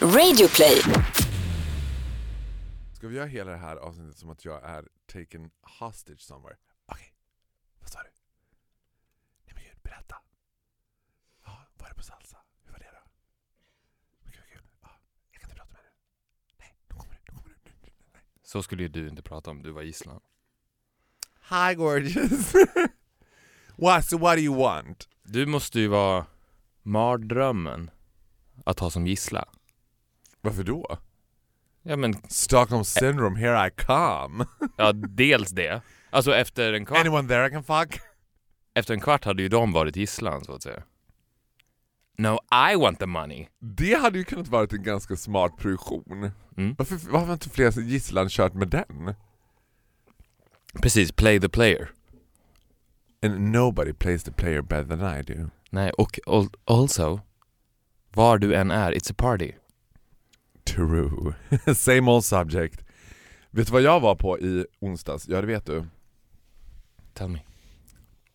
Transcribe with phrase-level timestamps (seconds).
[0.00, 0.80] Radioplay.
[2.94, 6.56] Ska vi göra hela det här avsnittet som att jag är taken hostage somewhere?
[6.86, 7.14] Okej,
[7.80, 8.08] vad sa du?
[9.44, 10.16] Nej men gud, berätta.
[11.44, 12.36] Ja, var det på salsa?
[12.64, 13.10] Hur var det då?
[14.22, 14.68] Men Gud, vad kul.
[14.82, 14.90] Ja,
[15.32, 15.92] jag kan inte prata med dig.
[16.58, 17.70] Nej, nu kommer du, nu kommer du.
[17.70, 18.22] nu- Nej.
[18.42, 20.20] Så skulle ju du inte prata om du var gisslan.
[21.50, 22.52] Hi gorgeous!
[23.76, 25.08] what, so what do you want?
[25.22, 26.26] Du måste ju vara
[26.82, 27.90] mardrömmen
[28.64, 29.48] att ha som gissla.
[30.46, 30.98] Varför då?
[31.82, 34.44] Ja men, Stockholm syndrome, here I come.
[34.76, 35.82] ja dels det.
[36.10, 38.00] Alltså efter en kvart, Anyone there I can fuck?
[38.74, 40.82] efter en kvart hade ju de varit gisslan så att säga.
[42.18, 42.38] No,
[42.72, 43.46] I want the money.
[43.60, 46.30] Det hade ju kunnat vara en ganska smart produktion.
[46.56, 46.74] Mm.
[46.78, 49.14] Varför, varför har inte fler gisslan kört med den?
[50.82, 51.90] Precis, play the player.
[53.22, 55.50] And nobody plays the player better than I do.
[55.70, 57.20] Nej, och al- also,
[58.14, 59.52] var du än är, it's a party.
[60.66, 61.34] True.
[61.74, 62.82] Same old subject.
[63.50, 65.28] Vet du vad jag var på i onsdags?
[65.28, 65.84] Ja det vet du.
[67.14, 67.38] Tell me.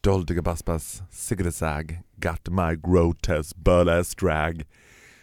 [0.01, 4.63] Dolce Gabbaspas Sigridesag got my grotesque burlesque drag.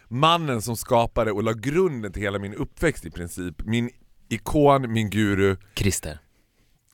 [0.07, 3.55] Mannen som skapade och la grunden till hela min uppväxt i princip.
[3.65, 3.89] Min
[4.29, 6.19] ikon, min guru, Christer.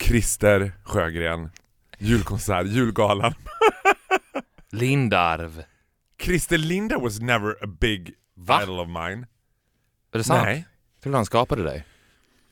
[0.03, 1.49] Christer Sjögren.
[1.97, 3.33] Julkonsert, julgalan.
[4.71, 5.63] Lindarv.
[6.19, 8.63] Christer Linda was never a big Va?
[8.63, 9.27] idol of mine.
[10.15, 10.43] Är det sant?
[10.43, 10.65] Nej.
[11.03, 11.85] Tror du han skapade dig?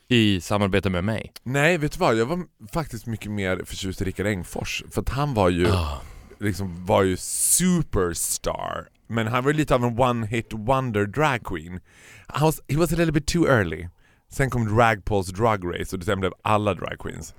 [0.08, 1.32] I samarbete med mig?
[1.42, 2.16] Nej, vet du vad?
[2.16, 4.84] Jag var faktiskt mycket mer förtjust i Rickard Engfors.
[4.90, 6.00] För att han var ju, Ah.
[6.40, 8.88] liksom, var ju superstar.
[9.06, 11.80] Men han var lite av en one hit wonder drag queen.
[12.26, 13.88] Han was, he was a little bit too early.
[14.28, 17.34] Sen kom RagPaul's Drug Race och sen blev alla drag queens.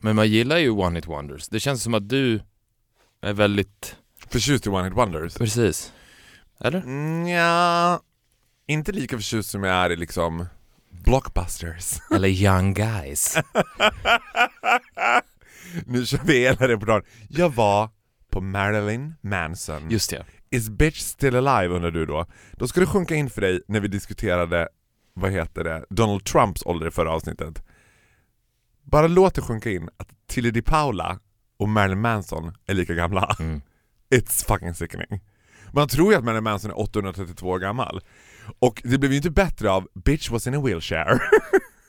[0.00, 1.48] Men man gillar ju One Hit Wonders.
[1.48, 2.40] Det känns som att du
[3.22, 3.96] är väldigt...
[4.28, 5.34] Förtjust i one hit wonders?
[5.34, 5.92] Precis.
[6.60, 6.78] Eller?
[6.80, 8.00] Mm, ja,
[8.66, 10.46] inte lika förtjust som jag är i liksom
[10.90, 12.00] blockbusters.
[12.14, 13.36] Eller Young Guys.
[15.86, 17.02] nu kör vi hela repertoaren.
[17.28, 17.90] Jag var
[18.30, 19.90] på Marilyn Manson.
[19.90, 20.24] Just det.
[20.50, 22.26] Is bitch still alive undrar du då?
[22.52, 24.68] Då ska det sjunka in för dig när vi diskuterade,
[25.14, 27.62] vad heter det, Donald Trumps ålder i förra avsnittet.
[28.82, 31.18] Bara låt det sjunka in att Tilly Di Paula
[31.58, 33.36] och Marilyn Manson är lika gamla.
[33.40, 33.60] Mm.
[34.10, 35.20] It's fucking sickening.
[35.72, 38.00] Man tror ju att Marilyn Manson är 832 år gammal.
[38.58, 41.20] Och det blev ju inte bättre av Bitch was in a wheelchair.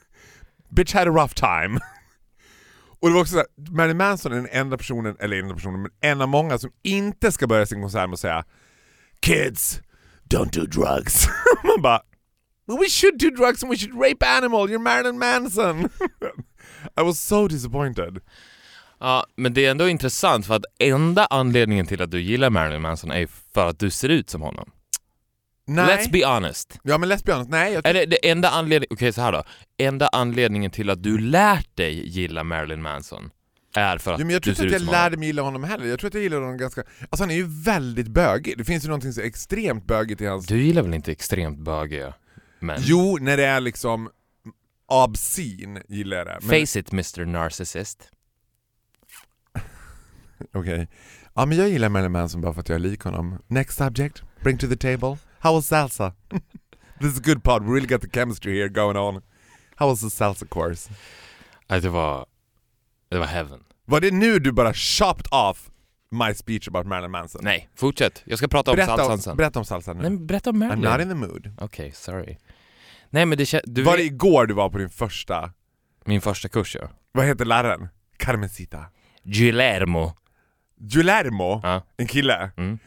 [0.69, 1.79] Bitch had a rough time.
[2.99, 5.91] Och det var också såhär, Marilyn Manson är den enda personen, eller enda personen, men
[6.01, 8.45] en av många som inte ska börja sin konsert med att säga
[9.21, 9.81] Kids,
[10.29, 11.27] don't do drugs.
[11.63, 12.01] Man bara
[12.67, 15.89] well, We should do drugs and we should rape animal, you're Marilyn Manson.
[16.97, 18.19] I was so disappointed.
[18.99, 22.81] Ja, men det är ändå intressant för att enda anledningen till att du gillar Marilyn
[22.81, 24.71] Manson är för att du ser ut som honom.
[25.67, 25.97] Nej.
[25.97, 26.79] Let's be honest.
[26.83, 27.73] Ja men let's be honest, nej.
[27.73, 29.43] Jag Är det, enda anledningen, okej så här då.
[29.77, 33.29] Enda anledningen till att du lärt dig gilla Marilyn Manson
[33.75, 35.85] är för att Jo, men jag tror inte att jag lärde mig gilla honom heller.
[35.85, 36.83] Jag tror att jag gillar honom ganska...
[36.99, 38.57] Alltså han är ju väldigt bögig.
[38.57, 40.45] Det finns ju någonting så extremt bögigt i hans...
[40.45, 42.13] Du gillar väl inte extremt bögiga
[42.59, 42.77] män?
[42.81, 44.09] Jo, när det är liksom
[44.87, 46.37] obscene gillar jag det.
[46.41, 46.49] Men...
[46.67, 48.09] Face it Mr Narcissist.
[50.53, 50.87] Okej.
[51.35, 53.39] Ja men jag gillar Marilyn Manson bara för att jag är lik honom.
[53.47, 55.17] Next subject, bring to the table.
[55.39, 56.13] How was salsa?
[56.99, 59.21] This is a good pod, we really got the chemistry here going on.
[59.75, 60.89] How was the salsa course?
[61.69, 62.25] Nej, det var...
[63.09, 63.59] Det var heaven.
[63.85, 65.69] Var det nu du bara chopped off
[66.11, 67.41] my speech about Marilyn Manson?
[67.43, 68.21] Nej, fortsätt.
[68.25, 69.37] Jag ska prata om berätta, salsan sen.
[69.37, 70.01] berätta om salsa nu.
[70.01, 70.91] Nej, men berätta om I'm Marilyn.
[70.91, 71.51] not in the mood.
[71.57, 72.37] Okej, sorry.
[73.09, 75.51] Nej men det du Var det igår du var på din första,
[76.05, 76.89] min första kurs ja.
[77.11, 77.87] vad heter läraren?
[78.17, 78.85] Carmencita.
[79.23, 80.13] Guillermo.
[80.79, 81.81] Guillermo, Ja.
[81.97, 82.51] en kille.
[82.57, 82.79] Mm.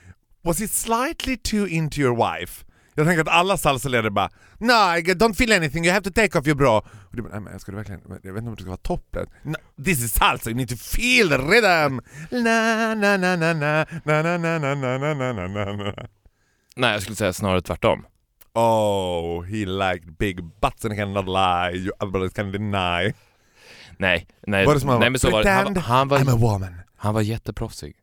[0.44, 2.64] Was he slightly too into your wife?
[2.94, 6.38] Jag tänker att alla salsaledare bara No, I don't feel anything, you have to take
[6.38, 6.78] off your bra.
[6.78, 8.76] Och du bara, nej men ska du verkligen, jag vet inte om det ska vara
[8.82, 9.28] topplet.
[9.42, 12.00] No, this is salsa, you need to feel the rhythm!
[12.30, 15.94] Na na na na na na na na na na na na na na
[16.76, 18.06] Nej jag skulle säga snarare tvärtom.
[18.54, 23.12] Oh, he liked big butts and he cannot lie, you other brothers can deny.
[23.98, 25.10] Nej, nej, Var det som han nej var?
[25.10, 25.50] men så var det.
[25.50, 26.74] Han, han, var, I'm a woman.
[26.96, 27.94] han var jätteproffsig.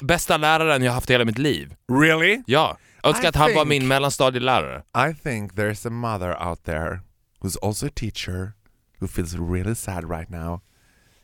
[0.00, 1.74] Bästa läraren jag haft i hela mitt liv.
[1.92, 2.42] Really?
[2.46, 2.78] Ja.
[3.02, 4.82] Önskar I att han var think- min mellanstadielärare.
[5.10, 7.00] I think there's a mother out there
[7.40, 8.52] who's also a teacher
[9.00, 10.60] who feels really sad right now.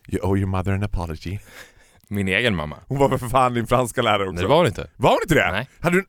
[0.09, 1.39] You owe your mother an apology.
[2.09, 2.77] Min egen mamma.
[2.89, 4.33] Hon var väl för fan din franska lärare också?
[4.33, 4.91] Nej det var hon inte.
[4.97, 5.53] Var hon inte det?
[5.53, 5.69] Nej.
[5.81, 6.05] Hade du...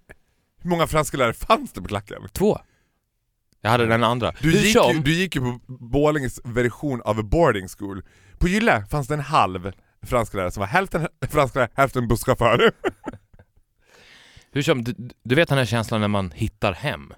[0.61, 2.17] Hur många franska lärare fanns det på klacken?
[2.31, 2.59] Två.
[3.61, 4.31] Jag hade den andra.
[4.41, 8.03] Du Hur gick, som- ju, du gick ju på Borlänges version av a boarding school.
[8.39, 9.71] På Gylle fanns det en halv
[10.03, 12.71] franska lärare som var hälften franska lärare, hälften busschaufför.
[14.51, 17.13] Hur som, du, du vet den här känslan när man hittar hem?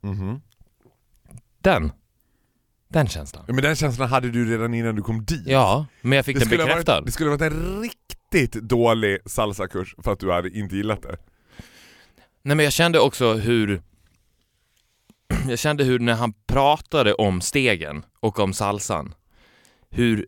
[0.00, 0.40] Mhm.
[1.58, 1.92] Den.
[2.88, 3.44] Den känslan.
[3.46, 5.46] Men den känslan hade du redan innan du kom dit.
[5.46, 6.92] Ja, men jag fick den skulle ha bekräftad.
[6.94, 11.02] varit, det skulle ha varit en riktigt dålig salsakurs för att du hade inte gillat
[11.02, 11.16] det.
[12.42, 13.82] Nej men jag kände också hur
[15.48, 19.14] Jag kände hur när han pratade om stegen och om salsan
[19.90, 20.26] Hur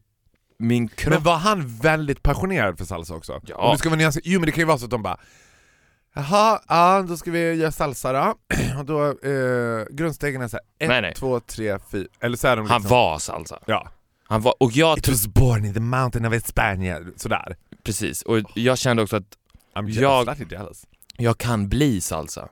[0.58, 1.14] min kropp...
[1.14, 3.40] Men var han väldigt passionerad för salsa också?
[3.46, 3.56] Ja.
[3.56, 5.20] Om det ska vara nyanser, jo men det kan ju vara så att de bara
[6.16, 8.34] Jaha, ja då ska vi göra salsa då.
[8.78, 11.14] Och då eh, grundstegen är såhär, Nej, ett, nej.
[11.14, 12.06] två, tre, fyra.
[12.20, 13.58] Eller så är de Han liksom, var salsa.
[13.66, 13.88] Ja.
[14.24, 17.12] Han var, och jag It was born in the mountain of España.
[17.16, 17.56] Sådär.
[17.84, 19.36] precis, och jag kände också att
[19.74, 20.74] I'm Jag-
[21.16, 22.48] jag, kan bli salsa.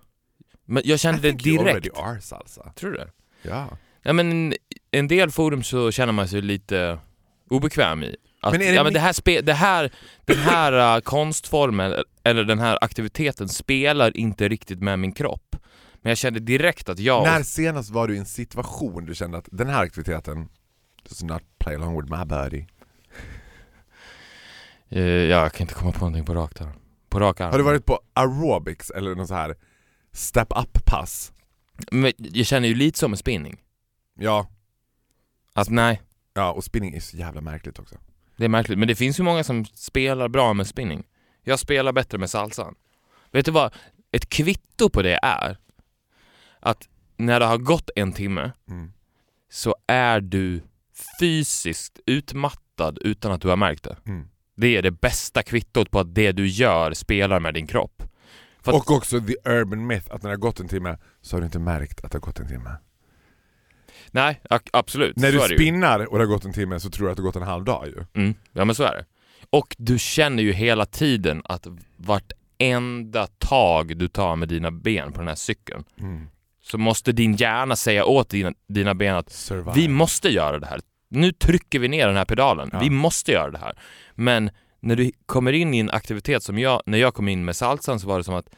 [0.64, 1.98] Men jag I kände det think you already direkt.
[1.98, 2.72] are salsa.
[2.76, 3.10] Tror du det?
[3.42, 3.68] Ja.
[4.02, 4.54] Ja men
[4.90, 6.98] en del forum så känner man sig lite
[7.52, 8.16] obekväm i.
[8.40, 9.92] Att, Men är det ja, men det här spe, det här,
[10.24, 11.94] den här uh, konstformen,
[12.24, 15.56] eller den här aktiviteten spelar inte riktigt med min kropp.
[16.02, 17.24] Men jag kände direkt att jag...
[17.24, 20.48] När senast var du i en situation du kände att den här aktiviteten
[21.08, 22.66] does not play along with my body?
[24.88, 26.72] Eh, jag kan inte komma på någonting på rakt här.
[27.08, 27.50] På rak arm.
[27.50, 29.56] Har du varit på aerobics eller någon så här
[30.12, 31.32] step up pass?
[31.90, 33.60] Men jag känner ju lite som en spinning.
[34.18, 34.48] Ja,
[35.54, 36.02] Att nej,
[36.34, 37.96] ja och spinning är så jävla märkligt också.
[38.36, 38.78] det är märkligt.
[38.78, 41.04] Men det finns ju många som spelar bra med spinning.
[41.44, 42.74] Jag spelar bättre med salsan.
[43.30, 43.74] Vet du vad?
[44.12, 45.58] Ett kvitto på det är
[46.60, 48.92] att när det har gått en timme Mm.
[49.50, 50.62] så är du
[51.20, 53.96] fysiskt utmattad utan att du har märkt det.
[54.06, 54.28] Mm.
[54.56, 58.02] Det är det bästa kvittot på att det du gör spelar med din kropp.
[58.60, 61.40] För Och också the urban myth att när det har gått en timme så har
[61.40, 62.70] du inte märkt att det har gått en timme.
[64.14, 64.40] Nej,
[64.72, 65.16] absolut.
[65.16, 67.22] När så du spinnar och det har gått en timme så tror du att det
[67.22, 68.04] har gått en halv dag ju.
[68.22, 69.04] Mm, ja men så är det.
[69.50, 71.66] Och du känner ju hela tiden att
[71.96, 76.26] vartenda tag du tar med dina ben på den här cykeln Mm.
[76.62, 79.72] så måste din hjärna säga åt dina, dina ben att Survive.
[79.74, 80.80] vi måste göra det här.
[81.08, 82.70] Nu trycker vi ner den här pedalen.
[82.72, 82.78] Ja.
[82.80, 83.78] Vi måste göra det här.
[84.14, 84.50] Men
[84.80, 88.00] när du kommer in i en aktivitet som jag, när jag kom in med salsan
[88.00, 88.48] så var det som att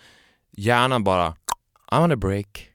[0.57, 1.29] hjärnan bara
[1.93, 2.69] I want a break.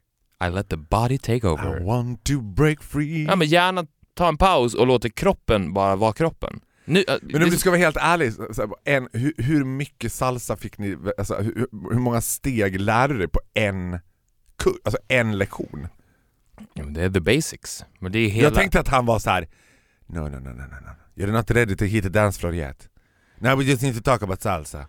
[0.43, 1.79] I let the body take I over.
[1.79, 3.25] want to break free.
[3.25, 6.59] Ja men hjärnan tar en paus och låter kroppen bara vara kroppen.
[6.85, 10.55] Nu, äh, Men om du ska vara helt ärlig, här, en, hur, hur mycket salsa
[10.55, 13.99] fick ni, alltså, hur, hur många steg lärde du dig på en,
[14.83, 15.87] alltså en lektion?
[16.73, 17.85] Ja, det är the basics.
[17.99, 18.47] Men det är hela...
[18.47, 19.47] Jag tänkte att han var så här.
[20.07, 21.23] No, no, no, no, no, no.
[21.23, 22.89] You're not ready to hit the dance floor yet.
[23.37, 24.87] Now we just need to talk about salsa.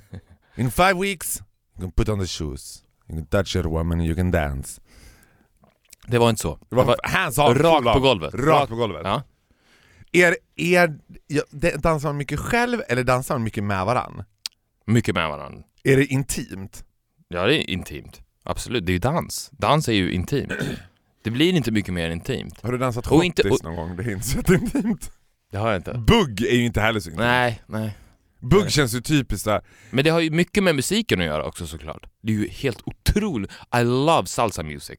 [0.56, 1.42] In five weeks,
[1.76, 2.84] you can put on the shoes.
[3.08, 4.80] You can touch your woman and you can dance.
[6.10, 6.58] Det var inte så.
[6.68, 8.34] Det var, Det var hands on, rakt på golvet.
[8.34, 9.00] Rakt på golvet.
[9.04, 9.22] Ja.
[10.54, 10.86] Ja,
[11.50, 14.24] det- dansar man mycket själv eller dansar man mycket med varann?
[14.86, 15.62] Mycket med varandra.
[15.84, 16.84] Är det intimt?
[17.28, 18.20] Ja, det är intimt.
[18.42, 19.50] Absolut, det är ju dans.
[19.52, 20.52] Dans är ju intimt.
[21.22, 22.62] Det blir inte mycket mer intimt.
[22.62, 23.96] Har du dansat Och inte- hottis någon gång?
[23.96, 25.10] Det är inte så intimt.
[25.50, 25.94] Det har jag inte.
[25.94, 27.20] Bugg är ju inte heller så intimt.
[27.20, 27.96] Nej, nej.
[28.40, 28.70] Bugg Nej.
[28.70, 32.06] känns ju typiskt såhär, Men det har ju mycket med musiken att göra också såklart.
[32.22, 33.50] Det är ju helt otroligt.
[33.76, 34.98] I love salsa music.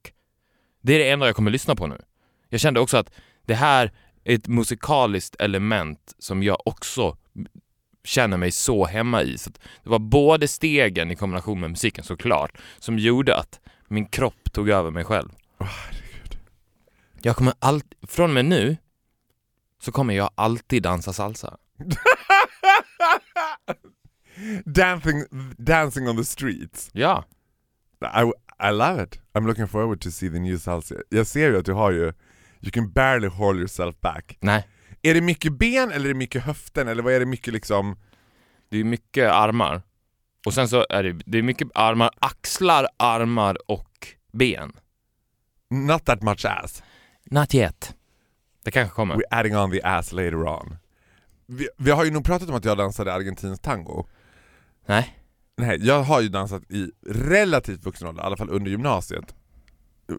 [0.82, 2.02] Det är det enda jag kommer lyssna på nu.
[2.50, 3.12] Jag kände också att
[3.46, 3.92] det här
[4.24, 7.18] är ett musikaliskt element som jag också
[8.04, 9.38] känner mig så hemma i.
[9.38, 9.50] Så
[9.84, 14.70] det var både stegen i kombination med musiken såklart som gjorde att min kropp tog
[14.70, 15.30] över mig själv.
[15.60, 16.40] Åh, herregud.
[17.22, 18.78] Jag kommer alltid, från och med nu
[19.82, 21.58] så kommer jag alltid dansa salsa.
[24.66, 25.24] dancing,
[25.58, 26.90] dancing on the streets.
[26.94, 27.26] Ja,
[28.02, 28.32] I,
[28.64, 29.20] I love it.
[29.34, 30.96] I'm looking forward to see the new salsa.
[31.10, 32.14] Jag ser ju att du har ju,
[32.62, 34.38] you can barely hold yourself back.
[34.42, 34.68] nej.
[35.04, 37.98] Är det mycket ben eller är det mycket höften eller vad är det mycket liksom?
[38.70, 39.82] Det är mycket armar.
[40.46, 44.72] Och sen så är det, det är mycket armar, axlar, armar och ben.
[45.70, 46.84] Not that much ass.
[47.24, 47.96] Not yet.
[48.64, 49.16] Det kanske kommer.
[49.16, 50.78] We're adding on the ass later on.
[51.46, 54.08] Vi, vi har ju nog pratat om att jag dansade argentinsk tango.
[54.86, 55.18] Nej.
[55.62, 59.36] Nej, jag har ju dansat i relativt vuxen ålder, i alla fall under gymnasiet.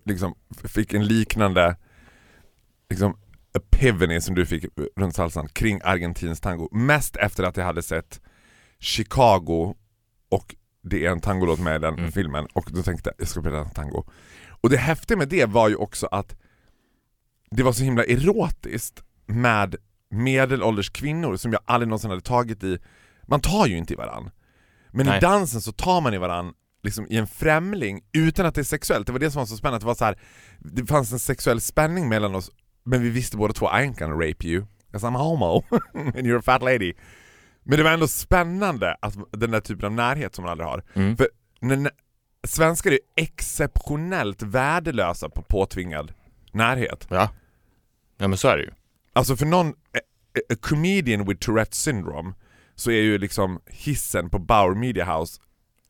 [0.05, 0.35] Liksom
[0.65, 1.77] fick en liknande
[2.91, 3.17] liksom,
[3.55, 4.65] epiphany som du fick
[4.97, 6.69] runt salsan kring argentinsk tango.
[6.73, 8.21] Mest efter att jag hade sett
[8.79, 9.75] Chicago
[10.31, 12.13] och det är en tangolåt med i den Mm.
[12.13, 14.05] filmen och då tänkte jag jag ska dansa tango.
[14.49, 16.37] Och det häftiga med det var ju också att
[17.51, 19.77] det var så himla erotiskt med
[20.11, 22.79] medelålders kvinnor som jag aldrig någonsin hade tagit i.
[23.23, 24.31] Man tar ju inte i varann.
[24.93, 25.21] Men i Nej.
[25.21, 29.07] dansen så tar man i varann liksom i en främling utan att det är sexuellt.
[29.07, 29.85] Det var det som var så spännande.
[29.85, 30.19] Det, var så här,
[30.59, 32.51] det fanns en sexuell spänning mellan oss
[32.85, 35.63] men vi visste båda två I ain't gonna rape you, 'cause I'm homo
[35.95, 36.95] and you're a fat lady.
[37.63, 40.85] Men det var ändå spännande att den där typen av närhet som man aldrig har.
[40.95, 41.17] Mm.
[41.17, 41.29] För
[41.61, 41.91] när,
[42.47, 46.13] svenskar är exceptionellt värdelösa på påtvingad
[46.53, 47.07] närhet.
[47.11, 47.31] Ja.
[48.19, 48.71] Ja men så är det ju.
[49.13, 49.99] Alltså för någon, a,
[50.53, 52.35] a comedian with Tourettes syndrome,
[52.75, 55.41] så är ju liksom hissen på Bauer Media House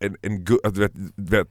[0.02, 1.48] en, en alltså, du vet, du vet,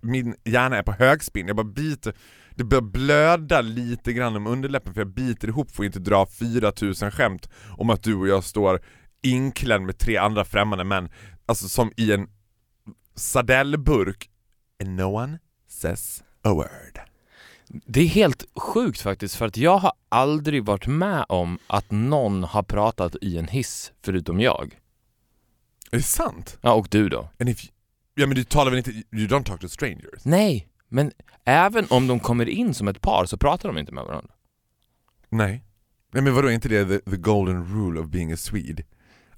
[0.00, 2.14] min hjärna är på högspinn, jag bara biter,
[2.54, 6.26] det börjar blöda lite grann om underläppen för jag biter ihop för att inte dra
[6.26, 8.80] 4000 skämt om att du och jag står
[9.22, 11.08] inklädd med tre andra främmande män,
[11.46, 12.28] alltså som i en
[13.14, 14.30] sardellburk
[14.82, 17.09] and no one says a word.
[17.72, 22.44] Det är helt sjukt faktiskt för att jag har aldrig varit med om att någon
[22.44, 24.78] har pratat i en hiss förutom jag.
[25.90, 26.58] Är det sant?
[26.60, 27.30] Ja, och du då?
[27.40, 27.72] And if you,
[28.14, 30.24] ja men du talar väl inte, you don't talk to strangers?
[30.24, 31.12] Nej, men
[31.44, 34.30] även om de kommer in som ett par så pratar de inte med varandra.
[35.28, 35.64] Nej.
[36.12, 38.82] Nej men vadå, är inte det the, the golden rule of being a Swede?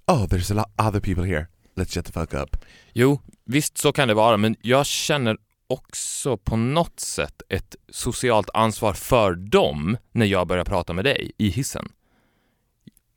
[0.06, 1.46] Oh, there's a lot other people here.
[1.74, 2.56] Let's shut the fuck up.
[2.92, 8.50] Jo, visst så kan det vara, men jag känner också på något sätt ett socialt
[8.54, 11.88] ansvar för dem när jag börjar prata med dig i hissen.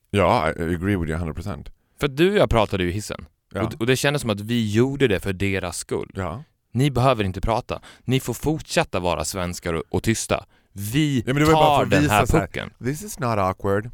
[0.09, 1.71] Ja, I agree with you 100%.
[1.99, 3.25] För du och jag pratade ju i hissen.
[3.53, 3.61] Ja.
[3.63, 6.11] Och, och det kändes som att vi gjorde det för deras skull.
[6.15, 6.43] ja.
[6.71, 7.81] Ni behöver inte prata.
[8.03, 10.45] Ni får fortsätta vara svenskar och, och tysta.
[10.71, 12.47] Vi Ja, tar den här så här.
[12.47, 12.69] pucken.
[12.83, 13.89] This is not awkward.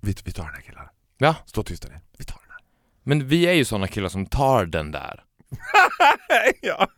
[0.00, 0.82] Vi, vi tar den här killen.
[1.18, 1.34] Ja.
[1.46, 1.94] Stå tysta nu.
[2.18, 2.60] Vi tar den här.
[3.02, 5.22] Men vi är ju såna killar som tar den där.
[6.62, 6.88] ja.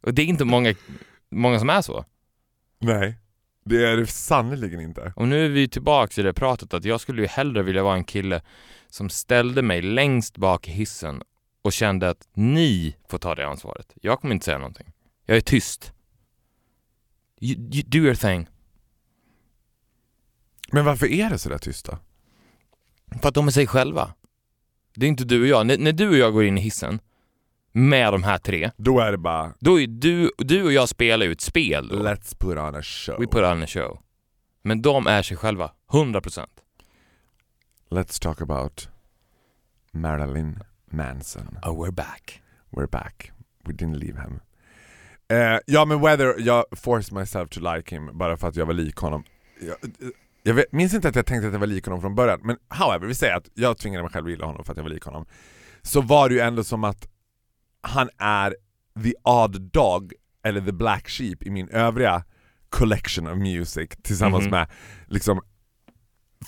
[0.00, 0.74] Och det är inte många,
[1.30, 2.04] många som är så.
[2.78, 3.14] Nej,
[3.64, 5.12] det är det sannerligen inte.
[5.16, 7.94] Och nu är vi tillbaka i det pratet att jag skulle ju hellre vilja vara
[7.96, 8.42] en kille
[8.88, 11.22] som ställde mig längst bak i hissen
[11.62, 13.92] och kände att ni får ta det ansvaret.
[14.02, 14.92] Jag kommer inte säga någonting.
[15.26, 15.92] Jag är tyst.
[17.40, 18.48] You, you do your thing.
[20.72, 21.98] Men varför är det så där tysta?
[23.20, 24.14] För att de är sig själva.
[24.94, 25.66] Det är inte du och jag.
[25.66, 27.00] När, när du och jag går in i hissen
[27.72, 31.26] med de här tre, Då är det bara då är du, du och jag spelar
[31.26, 31.96] ju ett spel då.
[31.96, 33.20] Let's put on a show.
[33.20, 33.98] We put on a show.
[34.62, 36.46] Men de är sig själva, 100%.
[37.90, 38.88] Let's talk about
[39.92, 40.60] Marilyn
[40.90, 41.58] Manson.
[41.62, 42.42] Oh, we're back.
[42.70, 43.32] We're back.
[43.64, 44.40] We didn't leave him.
[45.28, 48.74] Eh, ja men whether jag forced myself to like him bara för att jag var
[48.74, 49.24] lik honom.
[49.60, 49.76] Jag,
[50.42, 52.56] jag vet, minns inte att jag tänkte att jag var lik honom från början, men
[52.68, 54.90] however, vi säger att jag tvingade mig själv att gilla honom för att jag var
[54.90, 55.26] lik honom.
[55.82, 57.08] Så var det ju ändå som att
[57.82, 58.54] han är
[59.02, 60.12] the odd dog,
[60.44, 62.24] eller the black sheep i min övriga
[62.68, 64.50] collection of music tillsammans Mhm.
[64.50, 64.68] med
[65.06, 65.40] liksom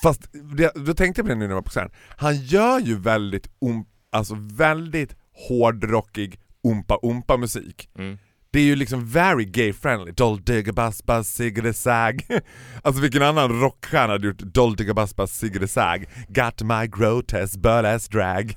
[0.02, 1.90] Fast det, då tänkte jag på det nu när jag var på scen.
[2.16, 5.16] Han gör ju väldigt, um, alltså väldigt
[5.48, 7.88] hårdrockig umpa-umpa musik.
[7.98, 8.18] Mm.
[8.50, 10.12] Det är ju liksom very gay friendly.
[10.12, 12.26] Doll digga bass bass siggade sag.
[12.82, 16.04] Alltså vilken annan rockstjärna hade gjort Doll digga bass bass siggade sag?
[16.28, 18.56] Got my grotesque butt ass drag.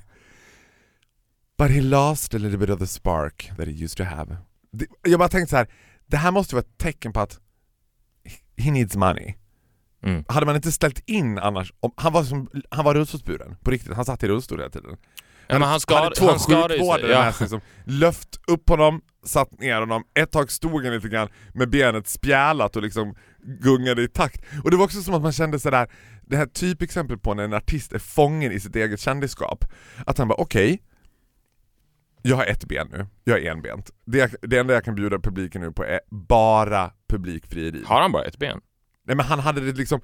[1.58, 4.38] But he lost a little bit of the spark that he used to have.
[4.72, 5.68] Det, jag bara tänkte så här.
[6.06, 7.40] det här måste vara ett tecken på att
[8.58, 9.34] he needs money.
[10.04, 10.24] Mm.
[10.28, 13.94] Hade man inte ställt in annars, om, han var som, han var rullstolsburen på riktigt,
[13.94, 14.98] han satt i rullstol hela tiden.
[15.48, 17.12] Ja, han hade skar, två han sjukvårdare.
[17.12, 17.20] Ja.
[17.20, 21.28] med sig som löft upp honom, satt ner honom, ett tag stod han lite grann
[21.54, 23.16] med benet spjälat och liksom
[23.62, 24.42] gungade i takt.
[24.64, 25.88] Och det var också som att man kände sådär,
[26.22, 29.66] det här typexempel på när en artist är fången i sitt eget kändisskap.
[30.06, 30.82] Att han bara okej,
[32.27, 33.91] jag har ett ben nu, jag är enbent.
[34.05, 37.84] Det, det enda jag kan bjuda publiken nu på är bara publikfrieri.
[37.86, 38.62] Har han bara ett ben?
[39.03, 40.01] Nej men han hade det liksom,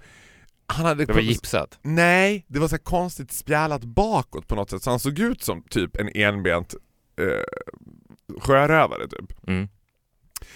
[0.67, 1.79] han hade Det var gipsat.
[1.81, 5.63] Nej, det var så konstigt spjälat bakåt på något sätt så han såg ut som
[5.63, 6.75] typ en enbent
[7.19, 9.47] eh, sjörövare typ.
[9.47, 9.69] Mm.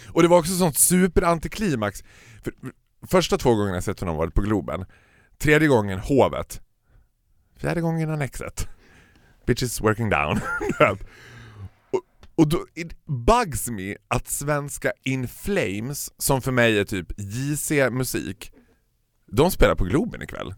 [0.07, 2.03] Och det var också sånt superantiklimax.
[2.43, 2.53] För,
[3.07, 4.86] första två gångerna jag sett honom varit på Globen,
[5.38, 6.62] tredje gången Hovet,
[7.57, 8.67] fjärde gången Annexet.
[9.45, 10.39] Bitches working down.
[12.36, 17.72] och, då, it bugs me att svenska In Flames, som för mig är typ JC
[17.92, 18.51] musik,
[19.32, 20.54] de spelar på Globen ikväll.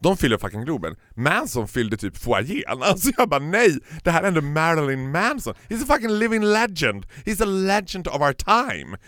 [0.00, 0.96] De fyller fucking Globen.
[1.14, 2.64] Manson fyllde typ foajén.
[2.82, 5.54] Alltså jag bara nej, det här är ändå Marilyn Manson.
[5.68, 7.06] He's a fucking living legend.
[7.24, 8.98] He's a legend of our time.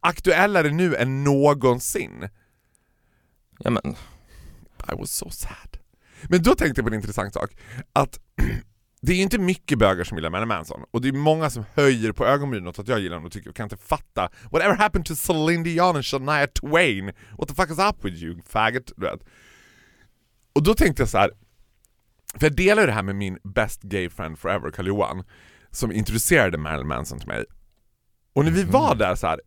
[0.00, 2.28] Aktuellare nu än någonsin.
[3.58, 3.96] Ja, men,
[4.92, 5.78] I was so sad.
[6.22, 7.50] Men då tänkte jag på en intressant sak.
[7.92, 8.18] Att
[9.00, 10.84] det är inte mycket bögar som gillar Marilyn Manson.
[10.90, 13.48] Och det är många som höjer på ögonbrynen åt att jag gillar honom och tycker
[13.48, 14.30] jag kan inte fatta.
[14.50, 17.12] Whatever happened to Celine Dion and Shania Twain?
[17.38, 18.92] What the fuck is up with you faggot?
[18.96, 19.20] Du vet.
[20.52, 21.30] Och då tänkte jag så här.
[22.34, 25.24] För jag delar ju det här med min best gay friend forever, Karl Johan,
[25.70, 27.44] som introducerade Marilyn Manson till mig.
[28.32, 29.40] Och när vi var där så här.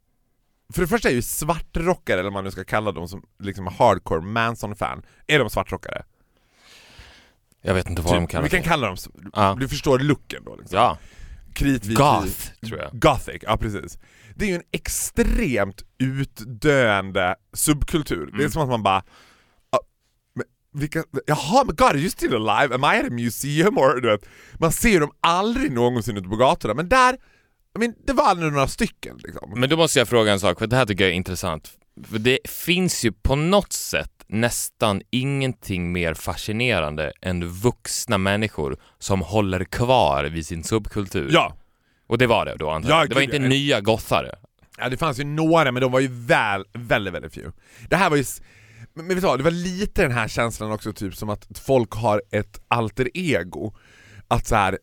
[0.74, 3.68] För det första är ju svartrockare, eller vad man nu ska kalla dem som liksom
[3.68, 6.04] hardcore Manson-fan, är de svartrockare?
[7.62, 8.98] Jag vet inte vad de Typ, kallar vi kan kalla dem,
[9.34, 9.58] Ja.
[9.60, 10.78] du förstår looken då liksom.
[10.78, 10.98] Ja.
[11.54, 12.90] kritvit Goth, tror jag.
[13.00, 13.98] Gothic, ja precis.
[14.36, 18.26] Det är ju en extremt utdöende subkultur.
[18.26, 18.52] Det är Mm.
[18.52, 19.04] som att man bara...
[19.70, 19.80] ah,
[20.74, 22.76] vilka, jaha, men God, are you still alive?
[22.76, 23.78] Am I at a museum?
[23.78, 24.26] Or, du vet,
[24.60, 27.14] man ser dem aldrig någonsin ute på gatorna, men där,
[27.76, 29.54] I mean, det var aldrig några stycken liksom.
[29.56, 31.72] Men då måste jag fråga en sak, för det här tycker jag är intressant.
[32.08, 39.22] För det finns ju på något sätt nästan ingenting mer fascinerande än vuxna människor som
[39.22, 41.30] håller kvar vid sin subkultur.
[41.34, 41.58] Ja,
[42.08, 43.10] Och det var det då antar Ja, jag?
[43.10, 43.48] Det var inte ja.
[43.48, 44.32] nya gothare?
[44.78, 47.52] Ja det fanns ju några men de var ju väl, väldigt väldigt few.
[47.90, 48.24] Det här var ju,
[48.94, 51.92] men vet du vad, det var lite den här känslan också typ som att folk
[51.94, 53.74] har ett alter ego.
[54.28, 54.78] Att så här,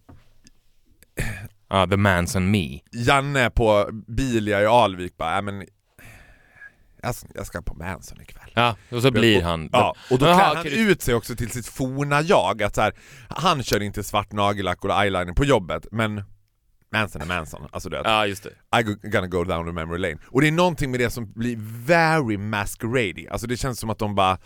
[1.70, 2.80] Ja, the man's me.
[2.92, 5.64] Janne på Bilia i Alvik bara, men
[7.02, 8.50] jag, jag ska på Manson ikväll.
[8.54, 9.68] Ja, och så blir han...
[9.72, 12.92] Ja, och då klär han ut sig också till sitt forna jag, att så här,
[13.28, 16.22] han kör inte svart nagellack och eyeliner på jobbet, men
[16.92, 18.06] Manson är Manson, alltså du vet.
[18.06, 18.78] Ja, just det.
[18.80, 20.18] I go, gonna go down the memory lane.
[20.26, 23.98] Och det är någonting med det som blir very masquerady, alltså det känns som att
[23.98, 24.38] de bara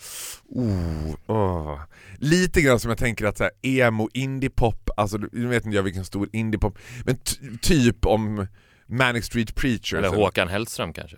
[0.49, 1.81] oh, åh.
[2.17, 5.83] Lite grann som jag tänker att så här, emo, indiepop, alltså nu vet inte jag
[5.83, 8.47] vilken stor indiepop, men ty- typ om
[8.87, 11.17] Manic Street Preachers Eller Håkan Hellström kanske?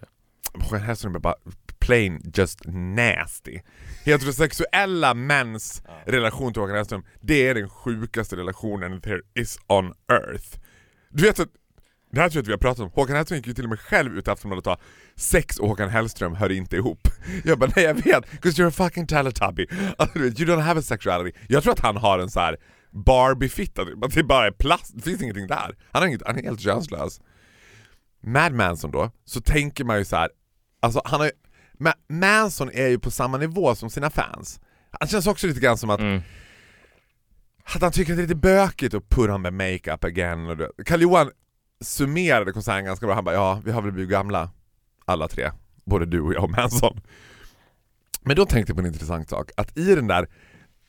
[0.60, 1.34] Håkan Hellström är bara
[1.78, 3.60] plain just nasty.
[4.04, 10.58] Heterosexuella mäns relation till Håkan Hellström, det är den sjukaste relationen there is on earth.
[11.10, 11.48] Du vet att,
[12.12, 13.70] det här tror jag att vi har pratat om, Håkan Hellström gick ju till och
[13.70, 14.80] med själv ut i Aftonbladet och sa
[15.16, 17.08] sex och Håkan Hellström hör inte ihop.
[17.44, 19.66] Jag bara nej jag vet, 'cause you're a fucking teletubby.
[19.98, 21.38] Alltså, you don't have a sexuality.
[21.48, 22.56] Jag tror att han har en så här
[22.90, 23.84] Barbie-fitta,
[24.14, 25.76] det bara är plast, det finns ingenting där.
[25.92, 27.20] Han, har inget, han är helt könslös.
[28.22, 30.30] Mad Manson då, så tänker man ju så här.
[30.84, 31.32] Alltså han har ju,
[31.78, 34.60] Ma- Manson är ju på samma nivå som sina fans.
[35.00, 36.22] Han känns också lite grann som att, Mm.
[37.74, 40.46] att han tycker att det är lite bökigt att put on the makeup again.
[40.46, 40.70] Och det.
[40.86, 41.30] Karl Johan
[41.80, 44.50] summerade konserten ganska bra, han bara ja, vi har väl blivit gamla
[45.04, 45.50] alla tre,
[45.84, 47.00] både du och jag och Manson.
[48.22, 50.28] Men då tänkte jag på en intressant sak, att i den där,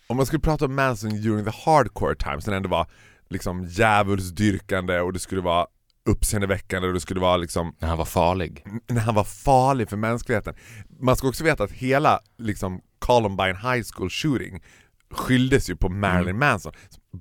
[0.07, 2.87] om man skulle prata om Manson during the hardcore times, när det ändå var
[3.29, 5.67] liksom djävulsdyrkande och det skulle vara
[6.05, 8.65] uppseendeväckande och det skulle vara liksom När han var farlig.
[8.87, 10.55] när han var farlig för mänskligheten.
[10.99, 14.63] Man ska också veta att hela liksom, Columbine High School shooting
[15.11, 16.73] skylldes ju på Marilyn Manson.